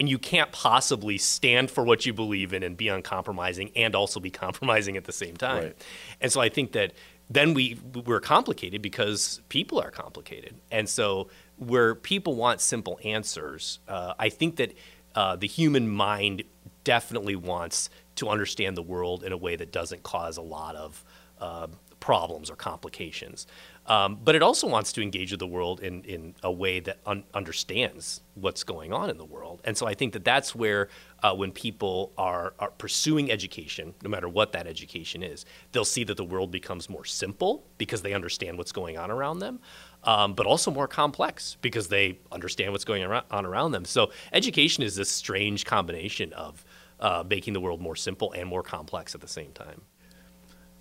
and 0.00 0.08
you 0.08 0.18
can't 0.18 0.50
possibly 0.52 1.18
stand 1.18 1.70
for 1.70 1.84
what 1.84 2.06
you 2.06 2.14
believe 2.14 2.54
in 2.54 2.62
and 2.62 2.76
be 2.76 2.88
uncompromising 2.88 3.70
and 3.76 3.94
also 3.94 4.18
be 4.18 4.30
compromising 4.44 4.96
at 4.96 5.04
the 5.04 5.12
same 5.12 5.36
time. 5.36 5.64
Right. 5.64 5.76
And 6.20 6.32
so 6.32 6.40
I 6.40 6.48
think 6.48 6.72
that 6.72 6.92
then 7.30 7.54
we 7.54 7.78
we're 8.06 8.20
complicated 8.20 8.82
because 8.82 9.40
people 9.48 9.80
are 9.80 9.90
complicated, 9.90 10.54
and 10.70 10.88
so 10.88 11.28
where 11.56 11.94
people 11.94 12.34
want 12.34 12.60
simple 12.60 12.98
answers, 13.04 13.78
uh, 13.88 14.14
I 14.18 14.28
think 14.28 14.56
that 14.56 14.74
uh, 15.14 15.36
the 15.36 15.46
human 15.46 15.88
mind 15.88 16.42
definitely 16.84 17.36
wants 17.36 17.90
to 18.16 18.28
understand 18.28 18.76
the 18.76 18.82
world 18.82 19.24
in 19.24 19.32
a 19.32 19.36
way 19.36 19.56
that 19.56 19.72
doesn't 19.72 20.02
cause 20.02 20.36
a 20.36 20.42
lot 20.42 20.74
of 20.76 21.04
uh, 21.40 21.66
problems 22.02 22.50
or 22.50 22.56
complications. 22.56 23.46
Um, 23.86 24.18
but 24.24 24.34
it 24.34 24.42
also 24.42 24.66
wants 24.66 24.92
to 24.94 25.02
engage 25.02 25.30
with 25.30 25.38
the 25.38 25.46
world 25.46 25.78
in, 25.78 26.02
in 26.02 26.34
a 26.42 26.50
way 26.50 26.80
that 26.80 26.98
un- 27.06 27.22
understands 27.32 28.22
what's 28.34 28.64
going 28.64 28.92
on 28.92 29.08
in 29.08 29.18
the 29.18 29.24
world. 29.24 29.60
And 29.64 29.76
so 29.76 29.86
I 29.86 29.94
think 29.94 30.12
that 30.14 30.24
that's 30.24 30.52
where, 30.52 30.88
uh, 31.22 31.32
when 31.32 31.52
people 31.52 32.12
are, 32.18 32.54
are 32.58 32.72
pursuing 32.72 33.30
education, 33.30 33.94
no 34.02 34.10
matter 34.10 34.28
what 34.28 34.50
that 34.52 34.66
education 34.66 35.22
is, 35.22 35.44
they'll 35.70 35.84
see 35.84 36.02
that 36.02 36.16
the 36.16 36.24
world 36.24 36.50
becomes 36.50 36.90
more 36.90 37.04
simple 37.04 37.64
because 37.78 38.02
they 38.02 38.14
understand 38.14 38.58
what's 38.58 38.72
going 38.72 38.98
on 38.98 39.08
around 39.12 39.38
them, 39.38 39.60
um, 40.02 40.34
but 40.34 40.44
also 40.44 40.72
more 40.72 40.88
complex 40.88 41.56
because 41.62 41.86
they 41.86 42.18
understand 42.32 42.72
what's 42.72 42.84
going 42.84 43.04
on 43.04 43.46
around 43.46 43.70
them. 43.70 43.84
So 43.84 44.10
education 44.32 44.82
is 44.82 44.96
this 44.96 45.08
strange 45.08 45.64
combination 45.64 46.32
of 46.32 46.64
uh, 46.98 47.22
making 47.28 47.52
the 47.52 47.60
world 47.60 47.80
more 47.80 47.96
simple 47.96 48.32
and 48.32 48.48
more 48.48 48.64
complex 48.64 49.14
at 49.14 49.20
the 49.20 49.28
same 49.28 49.52
time. 49.52 49.82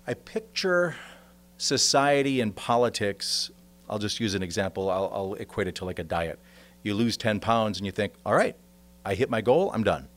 I 0.08 0.16
picture 0.16 0.96
society 1.62 2.42
and 2.42 2.56
politics. 2.56 3.52
I'll 3.88 4.00
just 4.00 4.20
use 4.20 4.34
an 4.34 4.42
example. 4.42 4.90
I'll, 4.90 5.12
I'll 5.14 5.34
equate 5.36 5.68
it 5.68 5.76
to 5.76 5.86
like 5.86 6.00
a 6.00 6.04
diet. 6.04 6.40
You 6.82 6.96
lose 6.96 7.18
10 7.18 7.40
pounds 7.40 7.78
and 7.78 7.86
you 7.86 7.92
think, 7.92 8.14
all 8.26 8.34
right, 8.34 8.56
I 9.06 9.14
hit 9.14 9.30
my 9.30 9.42
goal, 9.42 9.70
I'm 9.72 9.84
done. 9.84 10.08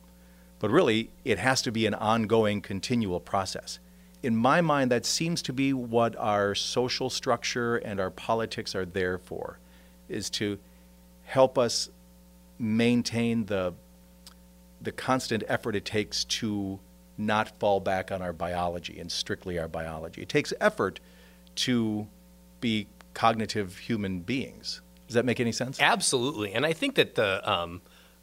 But 0.59 0.71
really, 0.71 1.11
it 1.23 1.39
has 1.39 1.61
to 1.63 1.71
be 1.71 1.85
an 1.85 1.93
ongoing, 1.93 2.63
continual 2.63 3.21
process. 3.21 3.79
In 4.23 4.35
my 4.35 4.63
mind, 4.63 4.91
that 4.91 5.05
seems 5.05 5.43
to 5.43 5.53
be 5.53 5.75
what 5.75 6.17
our 6.17 6.55
social 6.55 7.11
structure 7.11 7.77
and 7.77 8.01
our 8.01 8.11
politics 8.11 8.75
are 8.75 8.87
there 8.87 9.19
for, 9.19 9.59
is 10.09 10.31
to 10.31 10.59
help 11.25 11.59
us 11.59 11.91
maintain 12.59 13.45
the, 13.45 13.75
the 14.81 14.93
constant 14.93 15.43
effort 15.47 15.77
it 15.77 15.85
takes 15.85 16.25
to 16.25 16.81
not 17.19 17.51
fall 17.61 17.81
back 17.81 18.11
on 18.11 18.23
our 18.23 18.33
biology 18.33 18.99
and 18.99 19.13
strictly 19.13 19.59
our 19.59 19.69
biology. 19.69 20.23
It 20.23 20.31
takes 20.31 20.55
effort 20.59 21.01
to 21.57 22.07
be 22.61 22.87
cognitive 23.13 23.79
human 23.79 24.21
beings. 24.21 24.81
Does 25.07 25.15
that 25.15 25.25
make 25.25 25.41
any 25.41 25.53
sense? 25.53 25.81
Absolutely. 25.81 26.53
And 26.53 26.65
I 26.65 26.73
think 26.73 26.95
that 26.97 27.15
the 27.15 27.51
um, 27.51 27.83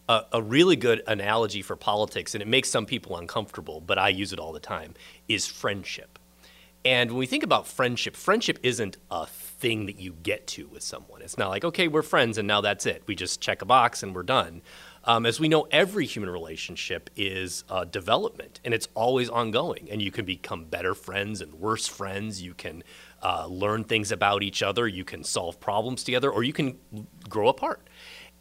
a, 0.10 0.26
a, 0.34 0.42
really 0.42 0.76
good 0.76 1.02
analogy 1.08 1.62
for 1.62 1.76
politics, 1.76 2.34
and 2.36 2.42
it 2.42 2.48
makes 2.48 2.70
some 2.70 2.86
people 2.86 3.18
uncomfortable, 3.18 3.80
but 3.80 3.98
I 3.98 4.10
use 4.10 4.34
it 4.34 4.40
all 4.40 4.52
the 4.52 4.60
time, 4.60 4.94
is 5.28 5.48
friendship. 5.48 6.20
And 6.84 7.12
when 7.12 7.20
we 7.20 7.28
think 7.28 7.44
about 7.44 7.68
friendship, 7.68 8.16
friendship 8.16 8.60
isn't 8.64 8.98
a 9.12 9.28
thing 9.28 9.86
that 9.86 10.00
you 10.00 10.14
get 10.24 10.48
to 10.48 10.68
with 10.68 10.82
someone. 10.82 11.22
It's 11.22 11.38
not 11.38 11.50
like, 11.50 11.64
okay, 11.64 11.88
we're 11.88 12.02
friends 12.02 12.40
and 12.40 12.48
now 12.48 12.62
that's 12.62 12.88
it. 12.88 13.04
We 13.06 13.14
just 13.14 13.40
check 13.40 13.62
a 13.62 13.66
box 13.66 14.02
and 14.02 14.16
we're 14.16 14.24
done. 14.24 14.64
Um, 15.04 15.26
as 15.28 15.40
we 15.40 15.48
know, 15.48 15.68
every 15.72 16.06
human 16.06 16.30
relationship 16.30 17.12
is 17.16 17.64
uh, 17.70 17.86
development 17.86 18.60
and 18.66 18.74
it's 18.74 18.88
always 18.96 19.30
ongoing. 19.30 19.90
And 19.92 20.02
you 20.02 20.12
can 20.12 20.26
become 20.26 20.66
better 20.66 20.96
friends 20.96 21.42
and 21.42 21.54
worse 21.54 21.88
friends. 21.88 22.42
You 22.42 22.56
can 22.56 22.84
uh, 23.22 23.46
learn 23.48 23.84
things 23.84 24.12
about 24.12 24.44
each 24.44 24.64
other. 24.64 24.88
You 24.88 25.06
can 25.06 25.24
solve 25.24 25.60
problems 25.60 26.04
together 26.04 26.32
or 26.32 26.44
you 26.44 26.54
can 26.54 26.80
grow 27.30 27.48
apart. 27.48 27.88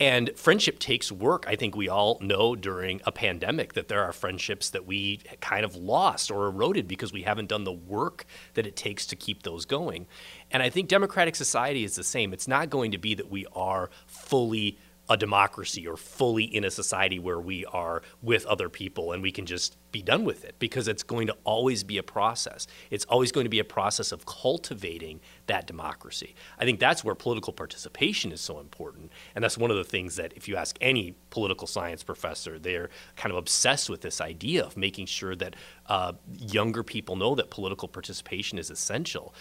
And 0.01 0.31
friendship 0.35 0.79
takes 0.79 1.13
work. 1.13 1.45
I 1.47 1.57
think 1.57 1.77
we 1.77 1.87
all 1.87 2.19
know 2.23 2.57
during 2.57 3.03
a 3.05 3.13
pandemic 3.13 3.75
that 3.75 3.89
there 3.89 4.03
are 4.03 4.15
friendships 4.15 4.71
that 4.71 4.87
we 4.87 5.21
kind 5.43 5.63
of 5.63 5.77
lost 5.77 6.31
or 6.31 6.47
eroded 6.47 6.89
because 6.89 7.13
we 7.13 7.23
haven't 7.23 7.51
done 7.51 7.65
the 7.65 7.73
work 7.73 8.25
that 8.55 8.67
it 8.67 8.77
takes 8.77 9.05
to 9.07 9.17
keep 9.17 9.43
those 9.43 9.67
going. 9.67 10.07
And 10.51 10.63
I 10.63 10.71
think 10.71 10.89
democratic 10.89 11.37
society 11.37 11.85
is 11.85 11.97
the 11.97 12.03
same. 12.03 12.33
It's 12.33 12.49
not 12.49 12.71
going 12.71 12.93
to 12.93 12.99
be 12.99 13.15
that 13.15 13.31
we 13.31 13.45
are 13.55 13.91
fully 14.07 14.79
a 15.11 15.17
democracy 15.17 15.87
or 15.87 15.97
fully 15.97 16.45
in 16.45 16.65
a 16.65 16.71
society 16.71 17.19
where 17.19 17.41
we 17.41 17.67
are 17.67 18.01
with 18.23 18.47
other 18.47 18.69
people 18.69 19.11
and 19.11 19.23
we 19.23 19.33
can 19.33 19.45
just 19.45 19.77
be 19.91 20.01
done 20.03 20.25
with 20.25 20.45
it 20.45 20.55
because 20.61 20.87
it's 20.87 21.03
going 21.03 21.27
to 21.27 21.37
always 21.43 21.83
be 21.83 21.99
a 21.99 22.03
process. 22.03 22.69
It's 22.91 23.05
always 23.07 23.33
going 23.33 23.45
to 23.45 23.51
be 23.51 23.59
a 23.59 23.65
process 23.65 24.13
of 24.13 24.25
cultivating 24.25 25.21
that 25.49 25.67
democracy. 25.67 26.37
I 26.59 26.65
think 26.65 26.79
that's 26.79 27.03
where 27.03 27.17
political 27.17 27.53
participation 27.53 28.31
is 28.31 28.41
so 28.41 28.61
important. 28.61 29.11
And 29.35 29.43
that's 29.43 29.59
one 29.59 29.73
of 29.73 29.77
the 29.77 29.85
things 29.85 30.15
that, 30.15 30.33
if 30.37 30.49
you 30.49 30.55
ask 30.55 30.79
any 30.81 31.17
political 31.31 31.67
science 31.67 32.05
professor, 32.05 32.61
they're 32.61 32.89
kind 33.17 33.33
of 33.33 33.37
obsessed 33.37 33.91
with 33.91 34.03
this 34.03 34.21
idea 34.21 34.65
of 34.65 34.77
making 34.77 35.07
sure 35.07 35.35
that 35.37 35.57
uh, 35.87 36.13
younger 36.39 36.85
people 36.85 37.17
know 37.17 37.35
that 37.35 37.51
political 37.51 37.89
participation 37.89 38.59
is 38.61 38.71
essential. 38.71 39.35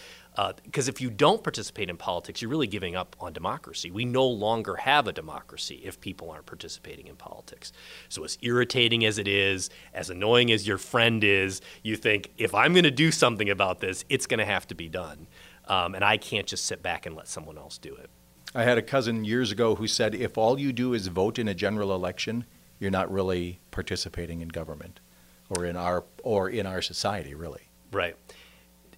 Because 0.62 0.88
uh, 0.88 0.92
if 0.92 1.00
you 1.00 1.10
don't 1.10 1.42
participate 1.42 1.90
in 1.90 1.96
politics, 1.96 2.40
you're 2.40 2.50
really 2.50 2.66
giving 2.66 2.96
up 2.96 3.16
on 3.20 3.32
democracy. 3.32 3.90
We 3.90 4.04
no 4.04 4.26
longer 4.26 4.76
have 4.76 5.08
a 5.08 5.12
democracy 5.12 5.80
if 5.84 6.00
people 6.00 6.30
aren't 6.30 6.46
participating 6.46 7.08
in 7.08 7.16
politics. 7.16 7.72
So, 8.08 8.24
as 8.24 8.38
irritating 8.40 9.04
as 9.04 9.18
it 9.18 9.28
is, 9.28 9.70
as 9.92 10.08
annoying 10.10 10.52
as 10.52 10.66
your 10.66 10.78
friend 10.78 11.22
is, 11.24 11.60
you 11.82 11.96
think, 11.96 12.30
if 12.38 12.54
I'm 12.54 12.72
going 12.72 12.84
to 12.84 12.90
do 12.90 13.10
something 13.10 13.50
about 13.50 13.80
this, 13.80 14.04
it's 14.08 14.26
going 14.26 14.38
to 14.38 14.44
have 14.44 14.66
to 14.68 14.74
be 14.74 14.88
done. 14.88 15.26
Um, 15.66 15.94
and 15.94 16.04
I 16.04 16.16
can't 16.16 16.46
just 16.46 16.64
sit 16.64 16.82
back 16.82 17.06
and 17.06 17.14
let 17.14 17.28
someone 17.28 17.58
else 17.58 17.78
do 17.78 17.94
it. 17.94 18.10
I 18.54 18.64
had 18.64 18.78
a 18.78 18.82
cousin 18.82 19.24
years 19.24 19.52
ago 19.52 19.76
who 19.76 19.86
said, 19.86 20.14
if 20.14 20.36
all 20.36 20.58
you 20.58 20.72
do 20.72 20.94
is 20.94 21.06
vote 21.06 21.38
in 21.38 21.46
a 21.46 21.54
general 21.54 21.94
election, 21.94 22.44
you're 22.80 22.90
not 22.90 23.12
really 23.12 23.60
participating 23.70 24.40
in 24.40 24.48
government 24.48 25.00
or 25.48 25.64
in 25.64 25.76
our, 25.76 26.04
or 26.22 26.48
in 26.48 26.66
our 26.66 26.82
society, 26.82 27.34
really. 27.34 27.68
Right 27.92 28.16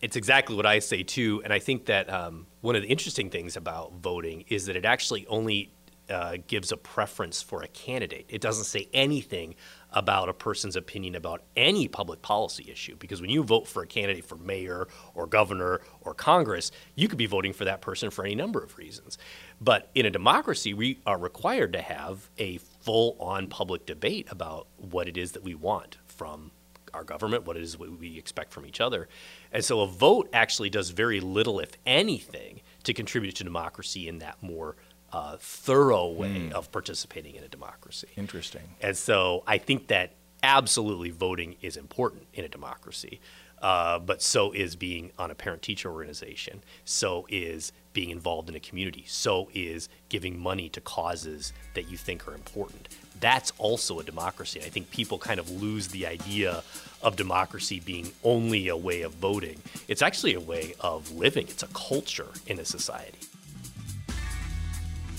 it's 0.03 0.17
exactly 0.17 0.57
what 0.57 0.67
I 0.67 0.81
say 0.81 1.05
too. 1.05 1.41
And 1.45 1.53
I 1.53 1.61
think 1.61 1.87
that 1.87 2.13
um, 2.13 2.47
one 2.61 2.77
of 2.77 2.83
the 2.83 2.89
interesting 2.89 3.31
things 3.31 3.57
about 3.57 3.95
voting 3.95 4.45
is 4.49 4.67
that 4.67 4.77
it 4.77 4.85
actually 4.85 5.27
only 5.29 5.73
uh, 6.11 6.37
gives 6.49 6.73
a 6.73 6.77
preference 6.77 7.41
for 7.41 7.63
a 7.63 7.69
candidate. 7.69 8.27
It 8.29 8.41
doesn't 8.41 8.65
say 8.65 8.89
anything 8.93 9.55
about 9.91 10.29
a 10.29 10.35
person's 10.35 10.75
opinion 10.75 11.15
about 11.15 11.43
any 11.57 11.87
public 11.87 12.21
policy 12.21 12.69
issue. 12.71 12.97
Because 12.97 13.21
when 13.21 13.31
you 13.31 13.45
vote 13.45 13.69
for 13.69 13.83
a 13.83 13.87
candidate 13.87 14.25
for 14.25 14.37
mayor 14.37 14.89
or 15.15 15.27
governor 15.27 15.81
or 16.01 16.15
Congress, 16.15 16.73
you 16.97 17.07
could 17.07 17.19
be 17.19 17.27
voting 17.27 17.53
for 17.53 17.65
that 17.65 17.81
person 17.81 18.11
for 18.11 18.25
any 18.25 18.35
number 18.35 18.63
of 18.63 18.77
reasons. 18.77 19.17
But 19.61 19.91
in 19.95 20.05
a 20.05 20.11
democracy, 20.11 20.75
we 20.75 21.01
are 21.07 21.19
required 21.19 21.73
to 21.75 21.81
have 21.81 22.29
a 22.37 22.59
full 22.59 23.17
on 23.21 23.47
public 23.47 23.87
debate 23.87 24.27
about 24.31 24.67
what 24.77 25.09
it 25.09 25.17
is 25.17 25.33
that 25.33 25.45
we 25.45 25.55
want 25.55 25.99
from 26.07 26.51
our 26.95 27.05
government, 27.05 27.47
what 27.47 27.57
it 27.57 27.63
is 27.63 27.79
what 27.79 27.99
we 27.99 28.19
expect 28.19 28.53
from 28.53 28.67
each 28.67 28.81
other. 28.81 29.09
And 29.53 29.65
so 29.65 29.81
a 29.81 29.87
vote 29.87 30.29
actually 30.33 30.71
does 30.71 30.91
very 30.91 31.21
little, 31.21 31.61
if 31.61 31.73
anything, 31.87 32.61
to 32.85 32.95
contribute 32.95 33.37
to 33.37 33.45
democracy 33.45 34.09
in 34.09 34.19
that 34.19 34.43
more 34.43 34.77
uh, 35.13 35.37
thorough 35.39 36.09
way 36.09 36.49
mm. 36.49 36.53
of 36.53 36.73
participating 36.73 37.35
in 37.35 37.45
a 37.45 37.49
democracy. 37.49 38.09
Interesting. 38.17 38.63
And 38.81 38.97
so 38.97 39.43
I 39.47 39.59
think 39.59 39.89
that 39.89 40.15
absolutely 40.43 41.11
voting 41.11 41.57
is 41.61 41.77
important 41.77 42.27
in 42.33 42.45
a 42.45 42.49
democracy. 42.49 43.21
Uh, 43.61 43.99
but 44.01 44.21
so 44.21 44.51
is 44.51 44.75
being 44.75 45.13
on 45.21 45.31
a 45.31 45.35
parent 45.37 45.63
teacher 45.63 45.89
organization. 45.93 46.65
So 46.85 47.27
is 47.29 47.73
being 47.93 48.11
involved 48.11 48.49
in 48.49 48.57
a 48.57 48.61
community. 48.61 49.05
So 49.07 49.51
is 49.55 49.89
giving 50.09 50.37
money 50.39 50.69
to 50.71 50.81
causes 50.81 51.53
that 51.75 51.89
you 51.89 51.97
think 51.97 52.27
are 52.27 52.35
important 52.35 52.89
that's 53.23 53.53
also 53.57 54.01
a 54.01 54.03
democracy. 54.03 54.61
I 54.61 54.69
think 54.69 54.91
people 54.91 55.17
kind 55.17 55.41
of 55.41 55.49
lose 55.63 55.89
the 55.89 56.07
idea 56.07 56.63
of 57.03 57.17
democracy 57.17 57.81
being 57.81 58.13
only 58.25 58.69
a 58.69 58.77
way 58.77 59.03
of 59.03 59.15
voting. 59.15 59.57
It's 59.89 60.03
actually 60.03 60.35
a 60.35 60.41
way 60.41 60.75
of 60.81 61.11
living, 61.13 61.47
it's 61.49 61.63
a 61.63 61.69
culture 61.69 62.27
in 62.49 62.59
a 62.59 62.65
society. 62.65 63.19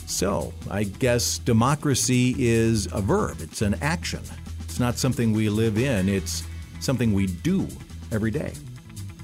So, 0.05 0.53
I 0.69 0.83
guess 0.83 1.39
democracy 1.39 2.35
is 2.37 2.87
a 2.91 3.01
verb, 3.01 3.37
it's 3.39 3.61
an 3.61 3.75
action. 3.81 4.21
It's 4.65 4.79
not 4.79 4.97
something 4.97 5.31
we 5.31 5.49
live 5.49 5.77
in, 5.77 6.09
it's 6.09 6.43
something 6.81 7.13
we 7.13 7.27
do 7.27 7.67
every 8.11 8.31
day. 8.31 8.53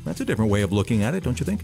That's 0.06 0.22
a 0.22 0.26
different 0.26 0.50
way 0.50 0.62
of 0.62 0.72
looking 0.72 1.04
at 1.04 1.14
it, 1.14 1.24
don't 1.24 1.40
you 1.40 1.46
think? 1.46 1.62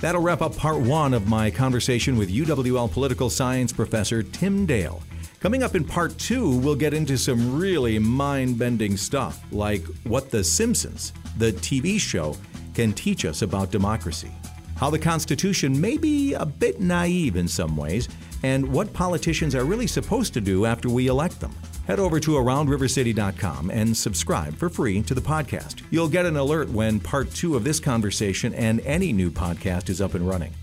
That'll 0.00 0.22
wrap 0.22 0.42
up 0.42 0.56
part 0.56 0.80
one 0.80 1.12
of 1.12 1.28
my 1.28 1.50
conversation 1.50 2.16
with 2.16 2.30
UWL 2.30 2.90
political 2.90 3.30
science 3.30 3.72
professor 3.72 4.22
Tim 4.22 4.64
Dale. 4.64 5.02
Coming 5.44 5.62
up 5.62 5.74
in 5.74 5.84
part 5.84 6.16
two, 6.16 6.56
we'll 6.60 6.74
get 6.74 6.94
into 6.94 7.18
some 7.18 7.58
really 7.58 7.98
mind 7.98 8.58
bending 8.58 8.96
stuff, 8.96 9.44
like 9.52 9.84
what 10.04 10.30
The 10.30 10.42
Simpsons, 10.42 11.12
the 11.36 11.52
TV 11.52 12.00
show, 12.00 12.34
can 12.72 12.94
teach 12.94 13.26
us 13.26 13.42
about 13.42 13.70
democracy, 13.70 14.32
how 14.78 14.88
the 14.88 14.98
Constitution 14.98 15.78
may 15.78 15.98
be 15.98 16.32
a 16.32 16.46
bit 16.46 16.80
naive 16.80 17.36
in 17.36 17.46
some 17.46 17.76
ways, 17.76 18.08
and 18.42 18.66
what 18.66 18.94
politicians 18.94 19.54
are 19.54 19.66
really 19.66 19.86
supposed 19.86 20.32
to 20.32 20.40
do 20.40 20.64
after 20.64 20.88
we 20.88 21.08
elect 21.08 21.38
them. 21.40 21.54
Head 21.86 22.00
over 22.00 22.18
to 22.20 22.30
AroundRiverCity.com 22.30 23.68
and 23.68 23.94
subscribe 23.94 24.56
for 24.56 24.70
free 24.70 25.02
to 25.02 25.12
the 25.12 25.20
podcast. 25.20 25.82
You'll 25.90 26.08
get 26.08 26.24
an 26.24 26.38
alert 26.38 26.70
when 26.70 27.00
part 27.00 27.30
two 27.34 27.54
of 27.54 27.64
this 27.64 27.80
conversation 27.80 28.54
and 28.54 28.80
any 28.80 29.12
new 29.12 29.30
podcast 29.30 29.90
is 29.90 30.00
up 30.00 30.14
and 30.14 30.26
running. 30.26 30.54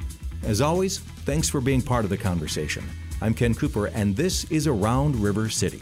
As 0.41 0.59
always, 0.59 0.97
thanks 0.97 1.47
for 1.47 1.61
being 1.61 1.83
part 1.83 2.03
of 2.03 2.09
the 2.09 2.17
conversation. 2.17 2.83
I'm 3.23 3.35
Ken 3.35 3.53
Cooper, 3.53 3.85
and 3.85 4.15
this 4.15 4.45
is 4.45 4.65
Around 4.65 5.15
River 5.17 5.47
City. 5.47 5.79